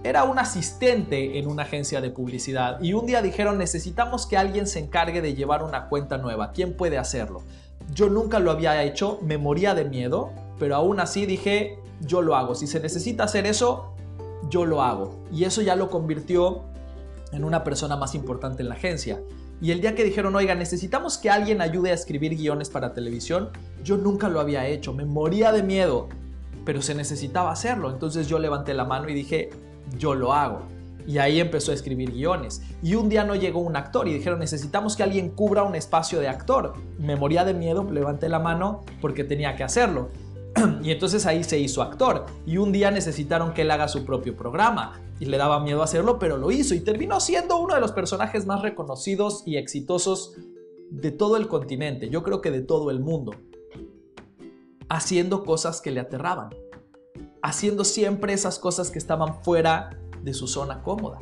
era 0.04 0.24
un 0.24 0.38
asistente 0.38 1.38
en 1.38 1.46
una 1.46 1.64
agencia 1.64 2.00
de 2.00 2.10
publicidad 2.10 2.80
y 2.80 2.94
un 2.94 3.04
día 3.04 3.20
dijeron 3.20 3.58
necesitamos 3.58 4.26
que 4.26 4.38
alguien 4.38 4.66
se 4.66 4.78
encargue 4.78 5.20
de 5.20 5.34
llevar 5.34 5.62
una 5.62 5.88
cuenta 5.88 6.16
nueva. 6.16 6.52
¿Quién 6.52 6.74
puede 6.74 6.96
hacerlo? 6.96 7.42
Yo 7.92 8.08
nunca 8.08 8.38
lo 8.38 8.50
había 8.50 8.82
hecho, 8.82 9.18
me 9.20 9.36
moría 9.36 9.74
de 9.74 9.84
miedo, 9.84 10.30
pero 10.58 10.76
aún 10.76 11.00
así 11.00 11.26
dije 11.26 11.78
yo 12.00 12.22
lo 12.22 12.34
hago. 12.34 12.54
Si 12.54 12.66
se 12.66 12.80
necesita 12.80 13.24
hacer 13.24 13.46
eso, 13.46 13.94
yo 14.48 14.64
lo 14.64 14.82
hago. 14.82 15.16
Y 15.32 15.44
eso 15.44 15.62
ya 15.62 15.76
lo 15.76 15.90
convirtió 15.90 16.62
en 17.32 17.44
una 17.44 17.62
persona 17.62 17.96
más 17.96 18.14
importante 18.14 18.62
en 18.62 18.68
la 18.68 18.74
agencia. 18.74 19.20
Y 19.60 19.72
el 19.72 19.80
día 19.80 19.94
que 19.94 20.04
dijeron, 20.04 20.34
oiga, 20.34 20.54
necesitamos 20.54 21.18
que 21.18 21.30
alguien 21.30 21.60
ayude 21.60 21.90
a 21.90 21.94
escribir 21.94 22.36
guiones 22.36 22.70
para 22.70 22.94
televisión, 22.94 23.50
yo 23.84 23.96
nunca 23.96 24.28
lo 24.28 24.40
había 24.40 24.66
hecho, 24.66 24.94
me 24.94 25.04
moría 25.04 25.52
de 25.52 25.62
miedo 25.62 26.08
pero 26.64 26.82
se 26.82 26.94
necesitaba 26.94 27.50
hacerlo. 27.50 27.90
Entonces 27.90 28.28
yo 28.28 28.38
levanté 28.38 28.74
la 28.74 28.84
mano 28.84 29.08
y 29.08 29.14
dije, 29.14 29.50
yo 29.98 30.14
lo 30.14 30.32
hago. 30.32 30.62
Y 31.06 31.18
ahí 31.18 31.40
empezó 31.40 31.72
a 31.72 31.74
escribir 31.74 32.12
guiones. 32.12 32.62
Y 32.82 32.94
un 32.94 33.08
día 33.08 33.24
no 33.24 33.34
llegó 33.34 33.60
un 33.60 33.76
actor 33.76 34.06
y 34.06 34.14
dijeron, 34.14 34.38
necesitamos 34.38 34.96
que 34.96 35.02
alguien 35.02 35.30
cubra 35.30 35.62
un 35.62 35.74
espacio 35.74 36.20
de 36.20 36.28
actor. 36.28 36.74
Me 36.98 37.16
moría 37.16 37.44
de 37.44 37.54
miedo, 37.54 37.86
levanté 37.90 38.28
la 38.28 38.38
mano 38.38 38.84
porque 39.00 39.24
tenía 39.24 39.56
que 39.56 39.64
hacerlo. 39.64 40.10
Y 40.82 40.90
entonces 40.90 41.26
ahí 41.26 41.42
se 41.42 41.58
hizo 41.58 41.82
actor. 41.82 42.26
Y 42.46 42.58
un 42.58 42.72
día 42.72 42.90
necesitaron 42.90 43.52
que 43.52 43.62
él 43.62 43.70
haga 43.70 43.88
su 43.88 44.04
propio 44.04 44.36
programa. 44.36 45.00
Y 45.20 45.26
le 45.26 45.36
daba 45.36 45.60
miedo 45.60 45.82
hacerlo, 45.82 46.18
pero 46.18 46.36
lo 46.36 46.50
hizo. 46.50 46.74
Y 46.74 46.80
terminó 46.80 47.20
siendo 47.20 47.58
uno 47.58 47.74
de 47.74 47.80
los 47.80 47.92
personajes 47.92 48.46
más 48.46 48.62
reconocidos 48.62 49.44
y 49.46 49.56
exitosos 49.56 50.34
de 50.90 51.12
todo 51.12 51.36
el 51.36 51.46
continente. 51.46 52.08
Yo 52.08 52.24
creo 52.24 52.40
que 52.40 52.50
de 52.50 52.62
todo 52.62 52.90
el 52.90 52.98
mundo 52.98 53.32
haciendo 54.90 55.44
cosas 55.44 55.80
que 55.80 55.92
le 55.92 56.00
aterraban, 56.00 56.50
haciendo 57.42 57.84
siempre 57.84 58.32
esas 58.32 58.58
cosas 58.58 58.90
que 58.90 58.98
estaban 58.98 59.42
fuera 59.42 59.98
de 60.22 60.34
su 60.34 60.48
zona 60.48 60.82
cómoda. 60.82 61.20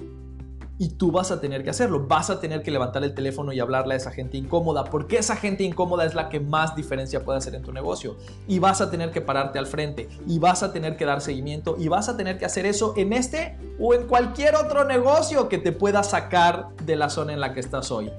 Y 0.78 0.90
tú 0.90 1.10
vas 1.10 1.32
a 1.32 1.40
tener 1.40 1.64
que 1.64 1.70
hacerlo. 1.70 2.06
Vas 2.06 2.30
a 2.30 2.38
tener 2.38 2.62
que 2.62 2.70
levantar 2.70 3.02
el 3.02 3.12
teléfono 3.12 3.52
y 3.52 3.58
hablarle 3.58 3.94
a 3.94 3.96
esa 3.96 4.12
gente 4.12 4.36
incómoda, 4.36 4.84
porque 4.84 5.18
esa 5.18 5.34
gente 5.34 5.64
incómoda 5.64 6.04
es 6.04 6.14
la 6.14 6.28
que 6.28 6.38
más 6.38 6.76
diferencia 6.76 7.24
puede 7.24 7.38
hacer 7.38 7.54
en 7.56 7.62
tu 7.62 7.72
negocio. 7.72 8.16
Y 8.46 8.60
vas 8.60 8.80
a 8.80 8.90
tener 8.90 9.10
que 9.10 9.20
pararte 9.20 9.58
al 9.58 9.66
frente, 9.66 10.08
y 10.26 10.38
vas 10.38 10.62
a 10.62 10.72
tener 10.72 10.96
que 10.96 11.04
dar 11.04 11.20
seguimiento, 11.20 11.76
y 11.78 11.88
vas 11.88 12.08
a 12.08 12.16
tener 12.16 12.38
que 12.38 12.44
hacer 12.44 12.64
eso 12.64 12.94
en 12.96 13.12
este 13.12 13.56
o 13.80 13.92
en 13.92 14.06
cualquier 14.06 14.54
otro 14.54 14.84
negocio 14.84 15.48
que 15.48 15.58
te 15.58 15.72
pueda 15.72 16.02
sacar 16.04 16.68
de 16.84 16.94
la 16.94 17.10
zona 17.10 17.32
en 17.32 17.40
la 17.40 17.52
que 17.52 17.60
estás 17.60 17.90
hoy. 17.90 18.10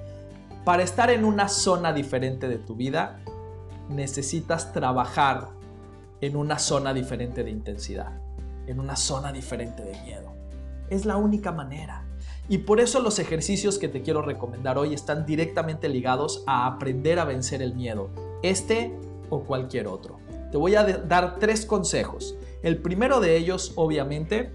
Para 0.65 0.83
estar 0.83 1.09
en 1.09 1.23
una 1.23 1.47
zona 1.47 1.93
diferente 1.93 2.49
de 2.49 2.57
tu 2.57 2.75
vida, 2.75 3.19
necesitas 3.87 4.73
trabajar 4.73 5.47
en 6.21 6.35
una 6.35 6.59
zona 6.59 6.93
diferente 6.93 7.43
de 7.45 7.51
intensidad, 7.51 8.11
en 8.67 8.79
una 8.81 8.97
zona 8.97 9.31
diferente 9.31 9.83
de 9.83 9.99
miedo. 10.01 10.33
Es 10.89 11.05
la 11.05 11.15
única 11.15 11.53
manera. 11.53 12.08
Y 12.49 12.59
por 12.59 12.79
eso 12.79 12.99
los 12.99 13.19
ejercicios 13.19 13.77
que 13.77 13.87
te 13.87 14.01
quiero 14.01 14.23
recomendar 14.23 14.79
hoy 14.79 14.95
están 14.95 15.27
directamente 15.27 15.87
ligados 15.87 16.43
a 16.47 16.65
aprender 16.65 17.19
a 17.19 17.25
vencer 17.25 17.61
el 17.61 17.75
miedo, 17.75 18.09
este 18.41 18.97
o 19.29 19.43
cualquier 19.43 19.87
otro. 19.87 20.17
Te 20.51 20.57
voy 20.57 20.73
a 20.73 20.83
dar 20.83 21.37
tres 21.37 21.67
consejos. 21.67 22.35
El 22.63 22.79
primero 22.79 23.19
de 23.19 23.37
ellos, 23.37 23.73
obviamente, 23.75 24.51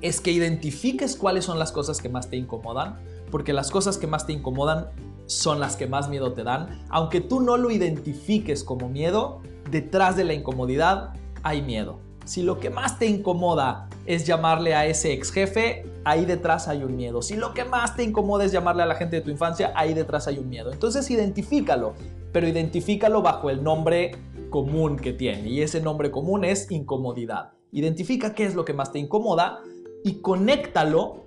es 0.00 0.22
que 0.22 0.32
identifiques 0.32 1.16
cuáles 1.16 1.44
son 1.44 1.58
las 1.58 1.70
cosas 1.70 2.00
que 2.00 2.08
más 2.08 2.30
te 2.30 2.36
incomodan, 2.36 2.98
porque 3.30 3.52
las 3.52 3.70
cosas 3.70 3.98
que 3.98 4.06
más 4.06 4.26
te 4.26 4.32
incomodan 4.32 4.88
son 5.26 5.60
las 5.60 5.76
que 5.76 5.86
más 5.86 6.08
miedo 6.08 6.32
te 6.32 6.44
dan. 6.44 6.82
Aunque 6.88 7.20
tú 7.20 7.40
no 7.40 7.58
lo 7.58 7.70
identifiques 7.70 8.64
como 8.64 8.88
miedo, 8.88 9.42
detrás 9.70 10.16
de 10.16 10.24
la 10.24 10.32
incomodidad 10.32 11.12
hay 11.42 11.60
miedo. 11.60 12.05
Si 12.26 12.42
lo 12.42 12.58
que 12.58 12.70
más 12.70 12.98
te 12.98 13.06
incomoda 13.06 13.88
es 14.04 14.26
llamarle 14.26 14.74
a 14.74 14.84
ese 14.84 15.12
ex 15.12 15.30
jefe, 15.30 15.86
ahí 16.04 16.24
detrás 16.24 16.66
hay 16.66 16.82
un 16.82 16.96
miedo. 16.96 17.22
Si 17.22 17.36
lo 17.36 17.54
que 17.54 17.64
más 17.64 17.94
te 17.94 18.02
incomoda 18.02 18.44
es 18.44 18.50
llamarle 18.50 18.82
a 18.82 18.86
la 18.86 18.96
gente 18.96 19.16
de 19.16 19.22
tu 19.22 19.30
infancia, 19.30 19.72
ahí 19.76 19.94
detrás 19.94 20.26
hay 20.26 20.38
un 20.38 20.48
miedo. 20.48 20.72
Entonces 20.72 21.08
identifícalo, 21.08 21.94
pero 22.32 22.48
identifícalo 22.48 23.22
bajo 23.22 23.48
el 23.48 23.62
nombre 23.62 24.16
común 24.50 24.96
que 24.96 25.12
tiene. 25.12 25.48
Y 25.48 25.62
ese 25.62 25.80
nombre 25.80 26.10
común 26.10 26.44
es 26.44 26.68
incomodidad. 26.68 27.52
Identifica 27.70 28.34
qué 28.34 28.44
es 28.44 28.56
lo 28.56 28.64
que 28.64 28.72
más 28.72 28.90
te 28.90 28.98
incomoda 28.98 29.60
y 30.02 30.20
conéctalo 30.20 31.26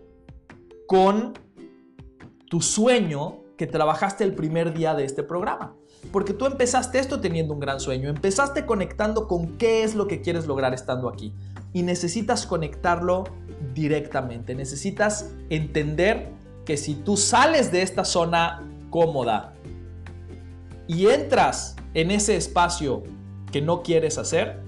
con 0.85 1.33
tu 2.49 2.61
sueño 2.61 3.43
que 3.55 3.67
trabajaste 3.67 4.25
el 4.25 4.35
primer 4.35 4.73
día 4.73 4.95
de 4.95 5.05
este 5.05 5.23
programa. 5.23 5.78
Porque 6.11 6.33
tú 6.33 6.45
empezaste 6.45 6.99
esto 6.99 7.19
teniendo 7.19 7.53
un 7.53 7.59
gran 7.59 7.79
sueño, 7.79 8.09
empezaste 8.09 8.65
conectando 8.65 9.27
con 9.27 9.57
qué 9.57 9.83
es 9.83 9.95
lo 9.95 10.07
que 10.07 10.21
quieres 10.21 10.47
lograr 10.47 10.73
estando 10.73 11.07
aquí. 11.07 11.33
Y 11.71 11.83
necesitas 11.83 12.47
conectarlo 12.47 13.25
directamente, 13.73 14.55
necesitas 14.55 15.31
entender 15.49 16.29
que 16.65 16.77
si 16.77 16.95
tú 16.95 17.17
sales 17.17 17.71
de 17.71 17.81
esta 17.81 18.05
zona 18.05 18.63
cómoda 18.89 19.53
y 20.87 21.07
entras 21.07 21.75
en 21.93 22.11
ese 22.11 22.35
espacio 22.35 23.03
que 23.51 23.61
no 23.61 23.83
quieres 23.83 24.17
hacer, 24.17 24.61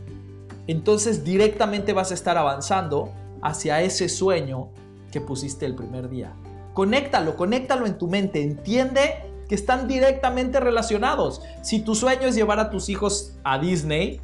entonces 0.68 1.24
directamente 1.24 1.94
vas 1.94 2.12
a 2.12 2.14
estar 2.14 2.38
avanzando 2.38 3.12
hacia 3.42 3.82
ese 3.82 4.10
sueño 4.10 4.70
que 5.12 5.22
pusiste 5.22 5.66
el 5.66 5.76
primer 5.76 6.10
día. 6.10 6.34
Conéctalo, 6.74 7.36
conéctalo 7.36 7.86
en 7.86 7.98
tu 7.98 8.08
mente, 8.08 8.42
entiende 8.42 9.31
que 9.52 9.56
están 9.56 9.86
directamente 9.86 10.62
relacionados. 10.62 11.42
Si 11.62 11.82
tu 11.82 11.94
sueño 11.94 12.22
es 12.22 12.36
llevar 12.36 12.62
a 12.62 12.70
tus 12.70 12.88
hijos 12.88 13.34
a 13.44 13.60
Disney, 13.60 14.22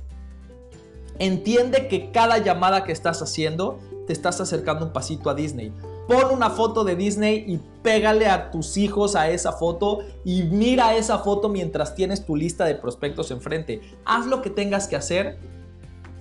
entiende 1.19 1.89
que 1.89 2.13
cada 2.13 2.37
llamada 2.37 2.85
que 2.85 2.93
estás 2.93 3.21
haciendo 3.21 3.77
te 4.07 4.13
estás 4.13 4.39
acercando 4.39 4.85
un 4.85 4.93
pasito 4.93 5.29
a 5.29 5.33
Disney. 5.35 5.73
Pon 6.07 6.33
una 6.33 6.49
foto 6.49 6.85
de 6.85 6.95
Disney 6.95 7.43
y 7.45 7.59
pégale 7.83 8.29
a 8.29 8.51
tus 8.51 8.77
hijos 8.77 9.17
a 9.17 9.29
esa 9.29 9.51
foto 9.51 9.99
y 10.23 10.43
mira 10.43 10.95
esa 10.95 11.19
foto 11.19 11.49
mientras 11.49 11.93
tienes 11.93 12.25
tu 12.25 12.37
lista 12.37 12.63
de 12.63 12.75
prospectos 12.75 13.29
enfrente. 13.29 13.81
Haz 14.05 14.27
lo 14.27 14.41
que 14.41 14.49
tengas 14.49 14.87
que 14.87 14.95
hacer 14.95 15.39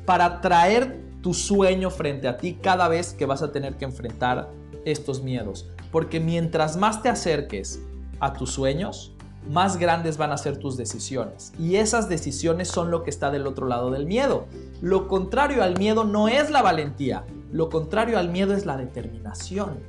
para 0.04 0.40
traer 0.40 1.00
tu 1.22 1.32
sueño 1.32 1.90
frente 1.90 2.26
a 2.26 2.38
ti 2.38 2.58
cada 2.60 2.88
vez 2.88 3.12
que 3.12 3.25
vas 3.25 3.42
a 3.42 3.52
tener 3.52 3.76
que 3.76 3.84
enfrentar 3.84 4.50
estos 4.84 5.22
miedos. 5.22 5.68
Porque 5.92 6.18
mientras 6.18 6.76
más 6.76 7.04
te 7.04 7.08
acerques 7.08 7.78
a 8.20 8.32
tus 8.32 8.50
sueños, 8.50 9.16
más 9.50 9.78
grandes 9.78 10.16
van 10.16 10.32
a 10.32 10.38
ser 10.38 10.58
tus 10.58 10.76
decisiones. 10.76 11.52
Y 11.58 11.76
esas 11.76 12.08
decisiones 12.08 12.68
son 12.68 12.90
lo 12.90 13.02
que 13.02 13.11
está 13.11 13.30
del 13.30 13.46
otro 13.46 13.66
lado 13.66 13.90
del 13.90 14.06
miedo. 14.06 14.46
Lo 14.80 15.08
contrario 15.08 15.62
al 15.62 15.78
miedo 15.78 16.04
no 16.04 16.28
es 16.28 16.50
la 16.50 16.62
valentía, 16.62 17.25
lo 17.52 17.70
contrario 17.70 18.18
al 18.18 18.30
miedo 18.30 18.54
es 18.54 18.66
la 18.66 18.76
determinación. 18.76 19.80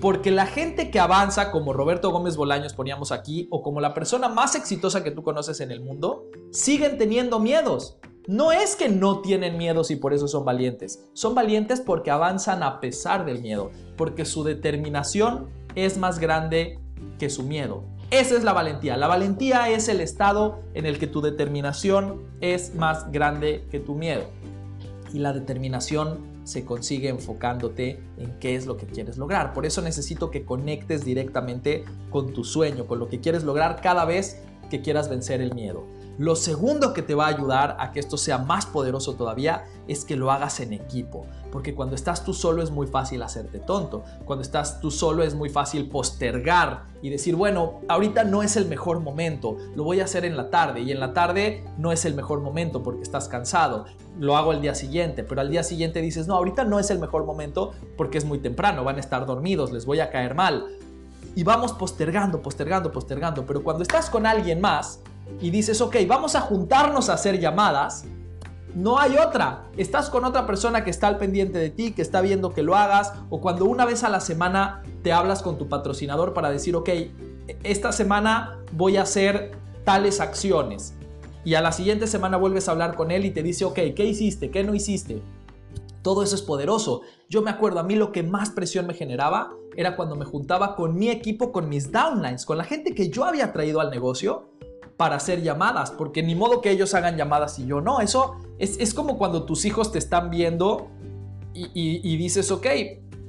Porque 0.00 0.32
la 0.32 0.46
gente 0.46 0.90
que 0.90 0.98
avanza, 0.98 1.52
como 1.52 1.72
Roberto 1.72 2.10
Gómez 2.10 2.36
Bolaños 2.36 2.74
poníamos 2.74 3.12
aquí, 3.12 3.46
o 3.50 3.62
como 3.62 3.80
la 3.80 3.94
persona 3.94 4.28
más 4.28 4.56
exitosa 4.56 5.04
que 5.04 5.12
tú 5.12 5.22
conoces 5.22 5.60
en 5.60 5.70
el 5.70 5.80
mundo, 5.80 6.24
siguen 6.50 6.98
teniendo 6.98 7.38
miedos. 7.38 7.96
No 8.26 8.52
es 8.52 8.74
que 8.74 8.88
no 8.88 9.20
tienen 9.20 9.56
miedos 9.56 9.90
y 9.90 9.96
por 9.96 10.12
eso 10.12 10.26
son 10.26 10.44
valientes. 10.44 11.06
Son 11.12 11.34
valientes 11.34 11.80
porque 11.80 12.10
avanzan 12.10 12.62
a 12.62 12.80
pesar 12.80 13.24
del 13.24 13.40
miedo, 13.40 13.70
porque 13.96 14.24
su 14.24 14.42
determinación 14.42 15.48
es 15.76 15.96
más 15.96 16.18
grande 16.18 16.80
que 17.24 17.30
su 17.30 17.42
miedo. 17.42 17.84
Esa 18.10 18.36
es 18.36 18.44
la 18.44 18.52
valentía. 18.52 18.98
La 18.98 19.06
valentía 19.06 19.70
es 19.70 19.88
el 19.88 20.02
estado 20.02 20.58
en 20.74 20.84
el 20.84 20.98
que 20.98 21.06
tu 21.06 21.22
determinación 21.22 22.20
es 22.42 22.74
más 22.74 23.10
grande 23.12 23.64
que 23.70 23.80
tu 23.80 23.94
miedo. 23.94 24.24
Y 25.14 25.20
la 25.20 25.32
determinación 25.32 26.18
se 26.44 26.66
consigue 26.66 27.08
enfocándote 27.08 27.98
en 28.18 28.38
qué 28.40 28.56
es 28.56 28.66
lo 28.66 28.76
que 28.76 28.84
quieres 28.84 29.16
lograr. 29.16 29.54
Por 29.54 29.64
eso 29.64 29.80
necesito 29.80 30.30
que 30.30 30.44
conectes 30.44 31.02
directamente 31.02 31.86
con 32.10 32.34
tu 32.34 32.44
sueño, 32.44 32.86
con 32.86 32.98
lo 32.98 33.08
que 33.08 33.20
quieres 33.20 33.42
lograr 33.42 33.80
cada 33.80 34.04
vez 34.04 34.38
que 34.68 34.82
quieras 34.82 35.08
vencer 35.08 35.40
el 35.40 35.54
miedo. 35.54 35.86
Lo 36.16 36.36
segundo 36.36 36.92
que 36.92 37.02
te 37.02 37.16
va 37.16 37.26
a 37.26 37.30
ayudar 37.30 37.76
a 37.80 37.90
que 37.90 37.98
esto 37.98 38.16
sea 38.16 38.38
más 38.38 38.66
poderoso 38.66 39.14
todavía 39.14 39.64
es 39.88 40.04
que 40.04 40.14
lo 40.14 40.30
hagas 40.30 40.60
en 40.60 40.72
equipo, 40.72 41.26
porque 41.50 41.74
cuando 41.74 41.96
estás 41.96 42.24
tú 42.24 42.32
solo 42.32 42.62
es 42.62 42.70
muy 42.70 42.86
fácil 42.86 43.20
hacerte 43.22 43.58
tonto, 43.58 44.04
cuando 44.24 44.42
estás 44.42 44.80
tú 44.80 44.92
solo 44.92 45.24
es 45.24 45.34
muy 45.34 45.50
fácil 45.50 45.88
postergar 45.88 46.84
y 47.02 47.10
decir, 47.10 47.34
bueno, 47.34 47.80
ahorita 47.88 48.22
no 48.22 48.44
es 48.44 48.56
el 48.56 48.66
mejor 48.66 49.00
momento, 49.00 49.56
lo 49.74 49.82
voy 49.82 50.00
a 50.00 50.04
hacer 50.04 50.24
en 50.24 50.36
la 50.36 50.50
tarde 50.50 50.82
y 50.82 50.92
en 50.92 51.00
la 51.00 51.12
tarde 51.12 51.64
no 51.78 51.90
es 51.90 52.04
el 52.04 52.14
mejor 52.14 52.40
momento 52.40 52.84
porque 52.84 53.02
estás 53.02 53.26
cansado, 53.26 53.86
lo 54.18 54.36
hago 54.36 54.52
el 54.52 54.60
día 54.60 54.76
siguiente, 54.76 55.24
pero 55.24 55.40
al 55.40 55.50
día 55.50 55.64
siguiente 55.64 56.00
dices, 56.00 56.28
no, 56.28 56.36
ahorita 56.36 56.62
no 56.62 56.78
es 56.78 56.90
el 56.90 57.00
mejor 57.00 57.24
momento 57.24 57.72
porque 57.96 58.18
es 58.18 58.24
muy 58.24 58.38
temprano, 58.38 58.84
van 58.84 58.96
a 58.96 59.00
estar 59.00 59.26
dormidos, 59.26 59.72
les 59.72 59.84
voy 59.84 59.98
a 59.98 60.10
caer 60.10 60.36
mal. 60.36 60.66
Y 61.36 61.42
vamos 61.42 61.72
postergando, 61.72 62.40
postergando, 62.40 62.92
postergando, 62.92 63.44
pero 63.44 63.64
cuando 63.64 63.82
estás 63.82 64.08
con 64.08 64.24
alguien 64.24 64.60
más, 64.60 65.00
y 65.40 65.50
dices, 65.50 65.80
ok, 65.80 65.96
vamos 66.06 66.34
a 66.34 66.40
juntarnos 66.40 67.08
a 67.08 67.14
hacer 67.14 67.38
llamadas, 67.38 68.04
no 68.74 68.98
hay 68.98 69.16
otra. 69.16 69.64
Estás 69.76 70.10
con 70.10 70.24
otra 70.24 70.46
persona 70.46 70.84
que 70.84 70.90
está 70.90 71.06
al 71.06 71.18
pendiente 71.18 71.58
de 71.58 71.70
ti, 71.70 71.92
que 71.92 72.02
está 72.02 72.20
viendo 72.20 72.52
que 72.52 72.62
lo 72.62 72.76
hagas, 72.76 73.12
o 73.30 73.40
cuando 73.40 73.64
una 73.66 73.84
vez 73.84 74.04
a 74.04 74.08
la 74.08 74.20
semana 74.20 74.82
te 75.02 75.12
hablas 75.12 75.42
con 75.42 75.58
tu 75.58 75.68
patrocinador 75.68 76.34
para 76.34 76.50
decir, 76.50 76.74
ok, 76.74 76.90
esta 77.62 77.92
semana 77.92 78.58
voy 78.72 78.96
a 78.96 79.02
hacer 79.02 79.52
tales 79.84 80.20
acciones. 80.20 80.94
Y 81.44 81.54
a 81.54 81.60
la 81.60 81.72
siguiente 81.72 82.06
semana 82.06 82.36
vuelves 82.36 82.68
a 82.68 82.72
hablar 82.72 82.96
con 82.96 83.10
él 83.10 83.24
y 83.24 83.30
te 83.30 83.42
dice, 83.42 83.64
ok, 83.64 83.78
¿qué 83.94 84.04
hiciste? 84.06 84.50
¿Qué 84.50 84.64
no 84.64 84.74
hiciste? 84.74 85.22
Todo 86.02 86.22
eso 86.22 86.34
es 86.34 86.42
poderoso. 86.42 87.02
Yo 87.28 87.42
me 87.42 87.50
acuerdo, 87.50 87.80
a 87.80 87.84
mí 87.84 87.96
lo 87.96 88.12
que 88.12 88.22
más 88.22 88.50
presión 88.50 88.86
me 88.86 88.94
generaba 88.94 89.52
era 89.76 89.96
cuando 89.96 90.16
me 90.16 90.24
juntaba 90.24 90.74
con 90.74 90.96
mi 90.96 91.10
equipo, 91.10 91.52
con 91.52 91.68
mis 91.68 91.92
downlines, 91.92 92.46
con 92.46 92.58
la 92.58 92.64
gente 92.64 92.94
que 92.94 93.10
yo 93.10 93.24
había 93.24 93.52
traído 93.52 93.80
al 93.80 93.90
negocio 93.90 94.48
para 94.96 95.16
hacer 95.16 95.42
llamadas, 95.42 95.90
porque 95.90 96.22
ni 96.22 96.34
modo 96.34 96.60
que 96.60 96.70
ellos 96.70 96.94
hagan 96.94 97.16
llamadas 97.16 97.58
y 97.58 97.66
yo 97.66 97.80
no. 97.80 98.00
Eso 98.00 98.36
es, 98.58 98.94
como 98.94 99.18
cuando 99.18 99.44
tus 99.44 99.64
hijos 99.64 99.92
te 99.92 99.98
están 99.98 100.30
viendo 100.30 100.88
y, 101.52 102.16
dices, 102.16 102.50
ok, 102.50 102.66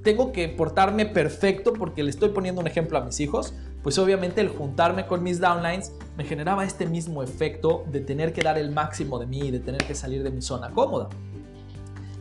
tengo 0.04 0.32
que 0.32 0.48
portarme 0.48 1.06
perfecto 1.06 1.74
porque 1.74 2.04
le 2.04 2.12
estoy 2.12 2.30
poniendo 2.30 2.62
un 2.62 2.68
ejemplo 2.68 2.98
a 2.98 3.02
mis 3.02 3.20
hijos, 3.20 3.54
pues 3.82 3.98
obviamente 3.98 4.42
el 4.42 4.50
juntarme 4.50 5.08
con 5.08 5.24
mis 5.24 5.40
downlines 5.40 5.92
me 6.18 6.24
generaba 6.24 6.64
este 6.64 6.86
mismo 6.86 7.24
efecto 7.24 7.84
de 7.92 8.02
tener 8.02 8.34
que 8.34 8.42
dar 8.42 8.58
el 8.58 8.72
máximo 8.72 9.20
de 9.20 9.28
mí 9.28 9.40
y 9.40 9.52
de 9.52 9.60
tener 9.60 9.84
que 9.84 9.96
salir 9.96 10.24
de 10.24 10.32
mi 10.32 10.42
zona 10.42 10.72
cómoda. 10.72 11.10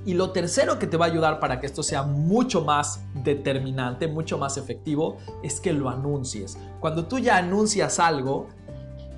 Y 0.07 0.13
lo 0.13 0.33
tercero 0.33 0.79
que 0.79 0.87
te 0.87 0.99
va 0.99 1.07
a 1.07 1.09
ayudar 1.09 1.41
para 1.41 1.61
que 1.61 1.67
esto 1.67 1.83
sea 1.83 2.03
mucho 2.03 2.63
más 2.63 3.01
determinante, 3.15 4.07
mucho 4.07 4.37
más 4.37 4.59
efectivo, 4.59 5.17
es 5.43 5.61
que 5.61 5.73
lo 5.73 5.89
anuncies. 5.89 6.59
Cuando 6.81 7.07
tú 7.07 7.19
ya 7.19 7.39
anuncias 7.39 7.99
algo, 7.99 8.49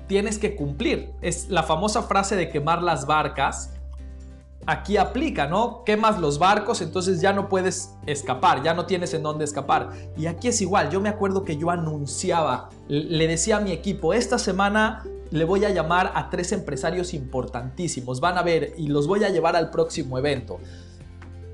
tienes 0.07 0.39
que 0.39 0.55
cumplir. 0.55 1.11
Es 1.21 1.49
la 1.49 1.63
famosa 1.63 2.03
frase 2.03 2.35
de 2.35 2.49
quemar 2.49 2.81
las 2.81 3.05
barcas. 3.05 3.73
Aquí 4.65 4.97
aplica, 4.97 5.47
¿no? 5.47 5.83
Quemas 5.85 6.19
los 6.19 6.39
barcos, 6.39 6.81
entonces 6.81 7.21
ya 7.21 7.31
no 7.31 7.47
puedes 7.47 7.95
escapar, 8.05 8.63
ya 8.63 8.73
no 8.73 8.85
tienes 8.85 9.13
en 9.13 9.23
dónde 9.23 9.45
escapar. 9.45 9.91
Y 10.17 10.25
aquí 10.25 10.49
es 10.49 10.59
igual, 10.61 10.89
yo 10.89 10.99
me 10.99 11.07
acuerdo 11.07 11.45
que 11.45 11.55
yo 11.55 11.69
anunciaba, 11.69 12.69
le 12.89 13.27
decía 13.27 13.57
a 13.57 13.59
mi 13.61 13.71
equipo, 13.71 14.13
esta 14.13 14.37
semana 14.37 15.05
le 15.31 15.45
voy 15.45 15.63
a 15.63 15.69
llamar 15.69 16.11
a 16.15 16.29
tres 16.29 16.51
empresarios 16.51 17.13
importantísimos, 17.13 18.19
van 18.19 18.37
a 18.37 18.43
ver 18.43 18.73
y 18.77 18.87
los 18.87 19.07
voy 19.07 19.23
a 19.23 19.29
llevar 19.29 19.55
al 19.55 19.69
próximo 19.69 20.17
evento. 20.17 20.59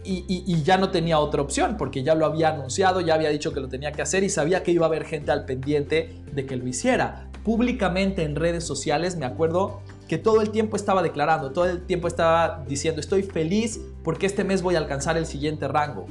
y, 0.05 0.63
ya 0.63 0.77
no 0.77 0.89
tenía 0.89 1.19
otra 1.19 1.41
opción 1.41 1.77
porque 1.77 2.03
ya 2.03 2.13
lo 2.15 2.25
había 2.25 2.49
anunciado, 2.49 2.99
ya 2.99 3.13
había 3.13 3.29
dicho 3.29 3.53
que 3.53 3.61
lo 3.61 3.69
tenía 3.69 3.91
que 3.93 4.01
hacer 4.01 4.23
y 4.23 4.29
sabía 4.29 4.63
que 4.63 4.71
iba 4.71 4.85
a 4.85 4.89
haber 4.89 5.05
gente 5.05 5.31
al 5.31 5.45
pendiente 5.45 6.23
de 6.33 6.45
que 6.45 6.55
lo 6.55 6.67
hiciera. 6.67 7.29
Públicamente 7.43 8.23
en 8.23 8.35
redes 8.35 8.63
sociales 8.63 9.17
me 9.17 9.25
acuerdo 9.25 9.81
que 10.07 10.17
todo 10.17 10.41
el 10.41 10.51
tiempo 10.51 10.75
estaba 10.75 11.01
declarando, 11.01 11.51
todo 11.51 11.65
el 11.65 11.85
tiempo 11.85 12.07
estaba 12.07 12.63
diciendo 12.67 13.01
estoy 13.01 13.23
feliz 13.23 13.79
porque 14.03 14.25
este 14.25 14.43
mes 14.43 14.61
voy 14.61 14.75
a 14.75 14.79
alcanzar 14.79 15.17
el 15.17 15.25
siguiente 15.25 15.67
rango. 15.67 16.05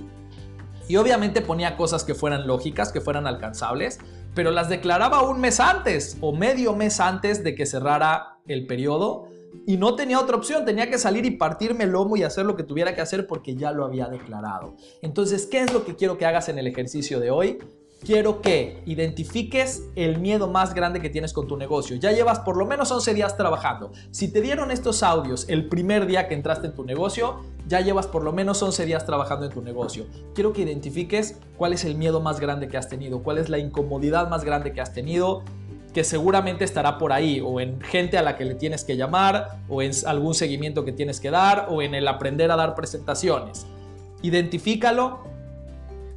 Y 0.89 0.97
obviamente 0.97 1.41
ponía 1.41 1.77
cosas 1.77 2.05
que 2.05 2.15
fueran 2.15 2.47
lógicas, 2.47 2.93
que 2.93 3.01
fueran 3.01 3.27
alcanzables, 3.27 3.99
pero 4.35 4.51
las 4.51 4.69
declaraba 4.69 5.23
un 5.23 5.41
mes 5.41 5.61
antes 5.61 6.17
o 6.21 6.33
medio 6.33 6.75
mes 6.75 7.01
antes 7.01 7.45
de 7.45 7.55
que 7.55 7.67
cerrara 7.67 8.39
el 8.47 8.67
periodo 8.67 9.29
y 9.67 9.77
no 9.77 9.95
tenía 9.95 10.19
otra 10.19 10.37
opción, 10.37 10.65
tenía 10.65 10.91
que 10.91 10.99
salir 10.99 11.25
y 11.25 11.33
partirme 11.33 11.85
el 11.85 11.91
lomo 11.91 12.17
y 12.17 12.23
hacer 12.23 12.45
lo 12.47 12.57
que 12.57 12.63
tuviera 12.63 12.95
que 12.95 13.01
hacer 13.01 13.27
porque 13.27 13.55
ya 13.55 13.71
lo 13.71 13.85
había 13.85 14.07
declarado. 14.07 14.77
Entonces, 15.03 15.47
¿qué 15.47 15.63
es 15.63 15.73
lo 15.73 15.85
que 15.85 15.95
quiero 15.95 16.19
que 16.19 16.27
hagas 16.27 16.49
en 16.49 16.59
el 16.59 16.67
ejercicio 16.67 17.21
de 17.21 17.31
hoy? 17.31 17.59
Quiero 18.05 18.43
que 18.43 18.83
identifiques 18.85 19.85
el 19.95 20.19
miedo 20.19 20.49
más 20.49 20.75
grande 20.75 21.01
que 21.01 21.09
tienes 21.09 21.33
con 21.33 21.47
tu 21.47 21.57
negocio. 21.57 21.97
Ya 21.97 22.11
llevas 22.11 22.41
por 22.41 22.57
lo 22.57 22.67
menos 22.67 22.91
11 22.91 23.15
días 23.15 23.37
trabajando. 23.37 23.93
Si 24.11 24.27
te 24.27 24.41
dieron 24.41 24.73
estos 24.73 25.05
audios 25.05 25.45
el 25.49 25.69
primer 25.69 26.07
día 26.07 26.27
que 26.27 26.35
entraste 26.35 26.67
en 26.67 26.75
tu 26.75 26.85
negocio, 26.85 27.45
ya 27.69 27.81
llevas 27.81 28.09
por 28.09 28.25
lo 28.25 28.33
menos 28.33 28.61
11 28.61 28.87
días 28.87 29.07
trabajando 29.07 29.47
en 29.47 29.53
tu 29.53 29.63
negocio. 29.63 30.07
Quiero 30.35 30.53
que 30.53 30.63
identifiques 30.63 31.39
cuál 31.57 31.75
es 31.75 31.85
el 31.85 31.95
miedo 31.95 32.21
más 32.21 32.41
grande 32.41 32.67
que 32.67 32.77
has 32.77 32.89
tenido, 32.89 33.23
cuál 33.23 33.39
es 33.39 33.49
la 33.49 33.59
incomodidad 33.59 34.29
más 34.29 34.43
grande 34.43 34.73
que 34.73 34.81
has 34.81 34.93
tenido 34.93 35.45
que 35.93 36.05
seguramente 36.05 36.65
estará 36.65 36.99
por 36.99 37.13
ahí, 37.13 37.41
o 37.45 37.61
en 37.61 37.81
gente 37.83 38.17
a 38.17 38.23
la 38.23 38.37
que 38.37 38.47
le 38.47 38.55
tienes 38.55 38.83
que 38.83 38.97
llamar, 38.97 39.59
o 39.69 39.83
en 39.83 39.93
algún 40.07 40.35
seguimiento 40.35 40.85
que 40.85 40.93
tienes 40.93 41.21
que 41.21 41.31
dar, 41.31 41.69
o 41.71 41.83
en 41.83 41.95
el 41.95 42.09
aprender 42.09 42.51
a 42.51 42.57
dar 42.57 42.75
presentaciones. 42.75 43.67
Identifícalo. 44.23 45.21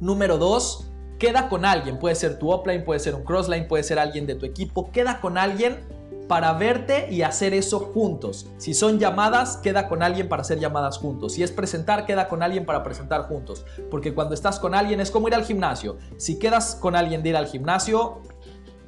Número 0.00 0.38
dos, 0.38 0.85
queda 1.18 1.48
con 1.48 1.64
alguien. 1.64 1.98
Puede 1.98 2.14
ser 2.14 2.38
tu 2.38 2.50
offline, 2.50 2.84
puede 2.84 3.00
ser 3.00 3.14
un 3.14 3.24
crossline, 3.24 3.66
puede 3.66 3.82
ser 3.82 3.98
alguien 3.98 4.26
de 4.26 4.34
tu 4.34 4.46
equipo. 4.46 4.90
Queda 4.90 5.20
con 5.20 5.38
alguien 5.38 5.80
para 6.28 6.52
verte 6.54 7.08
y 7.10 7.22
hacer 7.22 7.54
eso 7.54 7.78
juntos. 7.78 8.46
Si 8.58 8.74
son 8.74 8.98
llamadas, 8.98 9.58
queda 9.58 9.88
con 9.88 10.02
alguien 10.02 10.28
para 10.28 10.42
hacer 10.42 10.58
llamadas 10.58 10.98
juntos. 10.98 11.34
Si 11.34 11.42
es 11.42 11.52
presentar, 11.52 12.04
queda 12.04 12.28
con 12.28 12.42
alguien 12.42 12.66
para 12.66 12.82
presentar 12.82 13.22
juntos. 13.22 13.64
Porque 13.90 14.12
cuando 14.14 14.34
estás 14.34 14.58
con 14.58 14.74
alguien 14.74 15.00
es 15.00 15.10
como 15.10 15.28
ir 15.28 15.34
al 15.34 15.44
gimnasio. 15.44 15.96
Si 16.16 16.38
quedas 16.38 16.74
con 16.74 16.96
alguien 16.96 17.22
de 17.22 17.30
ir 17.30 17.36
al 17.36 17.46
gimnasio, 17.46 18.22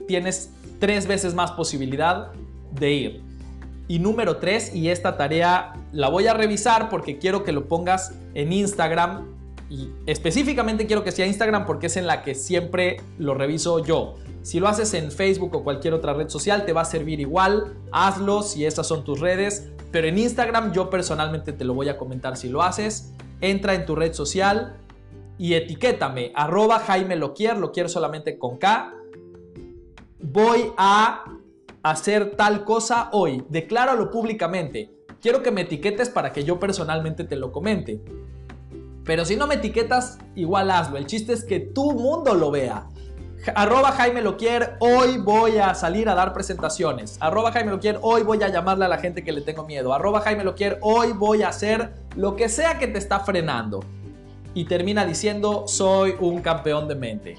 tienes 0.07 0.51
tres 0.81 1.07
veces 1.07 1.35
más 1.35 1.53
posibilidad 1.53 2.33
de 2.73 2.93
ir. 2.93 3.23
Y 3.87 4.01
número 4.01 4.37
tres, 4.37 4.75
y 4.75 4.91
esta 4.91 5.17
tarea 5.17 5.75
la 5.93 6.11
voy 6.11 6.27
a 6.27 6.35
revisar 6.35 6.91
porque 6.91 7.19
quiero 7.19 7.43
que 7.43 7.53
lo 7.53 7.69
pongas 7.69 8.13
en 8.35 8.53
Instagram. 8.53 9.38
Y 9.71 9.91
específicamente 10.07 10.87
quiero 10.87 11.05
que 11.05 11.13
sea 11.13 11.27
Instagram 11.27 11.67
porque 11.67 11.87
es 11.87 11.97
en 11.97 12.07
la 12.07 12.23
que 12.23 12.35
siempre 12.35 13.01
lo 13.19 13.35
reviso 13.35 13.85
yo. 13.85 14.15
Si 14.43 14.61
lo 14.61 14.69
haces 14.69 14.95
en 14.95 15.13
Facebook 15.13 15.55
o 15.55 15.65
cualquier 15.65 15.95
otra 15.95 16.15
red 16.15 16.29
social, 16.29 16.65
te 16.65 16.73
va 16.73 16.83
a 16.83 16.87
servir 16.87 17.21
igual. 17.21 17.77
Hazlo 17.93 18.43
si 18.43 18.65
esas 18.65 18.87
son 18.87 19.05
tus 19.05 19.21
redes. 19.21 19.69
Pero 19.91 20.07
en 20.07 20.19
Instagram 20.19 20.73
yo 20.73 20.91
personalmente 20.91 21.53
te 21.53 21.65
lo 21.65 21.75
voy 21.75 21.89
a 21.89 21.99
comentar 21.99 22.37
si 22.37 22.49
lo 22.49 22.63
haces. 22.63 23.13
Entra 23.41 23.75
en 23.75 23.85
tu 23.85 23.95
red 23.95 24.15
social 24.15 24.77
y 25.39 25.55
etiquétame. 25.55 26.33
Arroba 26.35 26.79
Jaime 26.79 27.17
Loquier, 27.17 27.59
lo 27.59 27.73
quiero 27.73 27.89
solamente 27.89 28.39
con 28.39 28.59
K 28.59 28.95
voy 30.21 30.73
a 30.77 31.25
hacer 31.83 32.37
tal 32.37 32.65
cosa 32.65 33.09
hoy. 33.13 33.45
Decláralo 33.49 34.11
públicamente. 34.11 34.91
Quiero 35.21 35.43
que 35.43 35.51
me 35.51 35.63
etiquetes 35.63 36.09
para 36.09 36.33
que 36.33 36.45
yo 36.45 36.61
personalmente 36.61 37.25
te 37.25 37.37
lo 37.37 37.51
comente. 37.51 38.01
Pero 39.09 39.25
si 39.25 39.37
no 39.37 39.47
me 39.47 39.55
etiquetas, 39.55 40.19
igual 40.35 40.71
hazlo. 40.71 40.99
El 40.99 41.07
chiste 41.07 41.33
es 41.33 41.43
que 41.43 41.61
tu 41.61 41.93
mundo 41.93 42.35
lo 42.35 42.51
vea. 42.51 42.89
Arroba 43.55 43.93
Jaime 43.93 44.21
Loquier, 44.21 44.77
hoy 44.81 45.17
voy 45.17 45.57
a 45.57 45.75
salir 45.75 46.11
a 46.11 46.15
dar 46.15 46.35
presentaciones. 46.35 47.17
Arroba 47.19 47.51
Jaime 47.53 47.71
Loquier, 47.71 47.99
hoy 48.03 48.23
voy 48.23 48.43
a 48.43 48.49
llamarle 48.49 48.85
a 48.85 48.89
la 48.89 48.99
gente 48.99 49.25
que 49.25 49.33
le 49.33 49.41
tengo 49.41 49.65
miedo. 49.65 49.95
Arroba 49.95 50.21
Jaime 50.21 50.45
Loquier, 50.45 50.79
hoy 50.83 51.13
voy 51.13 51.43
a 51.43 51.49
hacer 51.49 51.95
lo 52.17 52.37
que 52.37 52.51
sea 52.51 52.79
que 52.79 52.87
te 52.87 52.99
está 52.99 53.21
frenando. 53.21 53.81
Y 54.53 54.67
termina 54.67 55.07
diciendo, 55.07 55.65
soy 55.67 56.15
un 56.21 56.43
campeón 56.43 56.87
de 56.87 56.95
mente. 56.95 57.39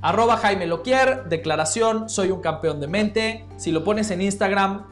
Arroba 0.00 0.38
Jaime 0.38 0.66
Loquier, 0.66 1.24
declaración, 1.24 2.08
soy 2.08 2.30
un 2.30 2.40
campeón 2.40 2.80
de 2.80 2.88
mente. 2.88 3.44
Si 3.58 3.70
lo 3.70 3.84
pones 3.84 4.10
en 4.10 4.22
Instagram, 4.22 4.86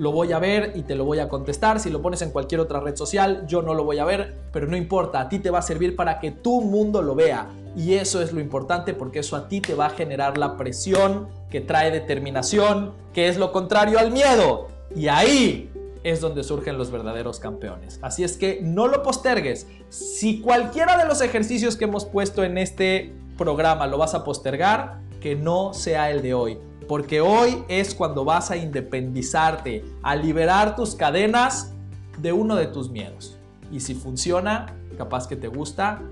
lo 0.00 0.12
voy 0.12 0.32
a 0.32 0.38
ver 0.38 0.72
y 0.76 0.82
te 0.82 0.94
lo 0.94 1.04
voy 1.04 1.18
a 1.18 1.28
contestar. 1.28 1.78
Si 1.78 1.90
lo 1.90 2.00
pones 2.00 2.22
en 2.22 2.30
cualquier 2.30 2.62
otra 2.62 2.80
red 2.80 2.96
social, 2.96 3.44
yo 3.46 3.60
no 3.60 3.74
lo 3.74 3.84
voy 3.84 3.98
a 3.98 4.06
ver, 4.06 4.34
pero 4.50 4.66
no 4.66 4.74
importa, 4.74 5.20
a 5.20 5.28
ti 5.28 5.38
te 5.40 5.50
va 5.50 5.58
a 5.58 5.62
servir 5.62 5.94
para 5.94 6.20
que 6.20 6.30
tu 6.30 6.62
mundo 6.62 7.02
lo 7.02 7.14
vea. 7.14 7.48
Y 7.76 7.92
eso 7.92 8.22
es 8.22 8.32
lo 8.32 8.40
importante 8.40 8.94
porque 8.94 9.18
eso 9.18 9.36
a 9.36 9.46
ti 9.46 9.60
te 9.60 9.74
va 9.74 9.86
a 9.86 9.90
generar 9.90 10.38
la 10.38 10.56
presión 10.56 11.28
que 11.50 11.60
trae 11.60 11.90
determinación, 11.90 12.92
que 13.12 13.28
es 13.28 13.36
lo 13.36 13.52
contrario 13.52 13.98
al 13.98 14.10
miedo. 14.10 14.68
Y 14.96 15.08
ahí 15.08 15.70
es 16.02 16.22
donde 16.22 16.44
surgen 16.44 16.78
los 16.78 16.90
verdaderos 16.90 17.38
campeones. 17.38 17.98
Así 18.00 18.24
es 18.24 18.38
que 18.38 18.60
no 18.62 18.88
lo 18.88 19.02
postergues. 19.02 19.66
Si 19.90 20.40
cualquiera 20.40 20.96
de 20.96 21.04
los 21.04 21.20
ejercicios 21.20 21.76
que 21.76 21.84
hemos 21.84 22.06
puesto 22.06 22.42
en 22.42 22.56
este 22.56 23.12
programa 23.36 23.86
lo 23.86 23.98
vas 23.98 24.14
a 24.14 24.24
postergar, 24.24 25.00
que 25.20 25.36
no 25.36 25.74
sea 25.74 26.10
el 26.10 26.22
de 26.22 26.32
hoy. 26.32 26.58
Porque 26.90 27.20
hoy 27.20 27.62
es 27.68 27.94
cuando 27.94 28.24
vas 28.24 28.50
a 28.50 28.56
independizarte, 28.56 29.84
a 30.02 30.16
liberar 30.16 30.74
tus 30.74 30.96
cadenas 30.96 31.72
de 32.18 32.32
uno 32.32 32.56
de 32.56 32.66
tus 32.66 32.90
miedos. 32.90 33.38
Y 33.70 33.78
si 33.78 33.94
funciona, 33.94 34.74
capaz 34.98 35.28
que 35.28 35.36
te 35.36 35.46
gusta, 35.46 36.02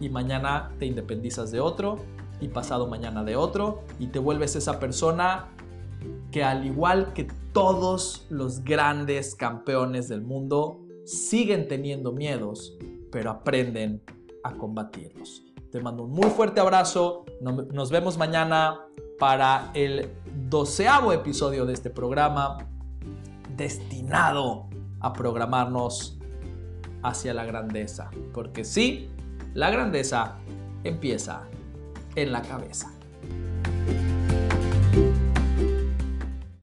y 0.00 0.08
mañana 0.10 0.70
te 0.78 0.86
independizas 0.86 1.50
de 1.50 1.58
otro, 1.58 1.98
y 2.40 2.46
pasado 2.46 2.86
mañana 2.86 3.24
de 3.24 3.34
otro, 3.34 3.82
y 3.98 4.06
te 4.06 4.20
vuelves 4.20 4.54
esa 4.54 4.78
persona 4.78 5.48
que 6.30 6.44
al 6.44 6.64
igual 6.64 7.12
que 7.12 7.26
todos 7.52 8.28
los 8.30 8.62
grandes 8.62 9.34
campeones 9.34 10.06
del 10.06 10.22
mundo, 10.22 10.78
siguen 11.04 11.66
teniendo 11.66 12.12
miedos, 12.12 12.78
pero 13.10 13.32
aprenden 13.32 14.00
a 14.44 14.52
combatirlos. 14.52 15.42
Te 15.72 15.80
mando 15.80 16.04
un 16.04 16.12
muy 16.12 16.30
fuerte 16.30 16.60
abrazo. 16.60 17.24
Nos 17.40 17.90
vemos 17.90 18.16
mañana 18.16 18.80
para 19.18 19.70
el 19.74 20.10
doceavo 20.48 21.12
episodio 21.12 21.66
de 21.66 21.74
este 21.74 21.90
programa 21.90 22.58
destinado 23.56 24.68
a 25.00 25.12
programarnos 25.12 26.18
hacia 27.02 27.34
la 27.34 27.44
grandeza. 27.44 28.10
Porque 28.32 28.64
sí, 28.64 29.10
la 29.52 29.70
grandeza 29.70 30.36
empieza 30.82 31.42
en 32.16 32.32
la 32.32 32.42
cabeza. 32.42 32.92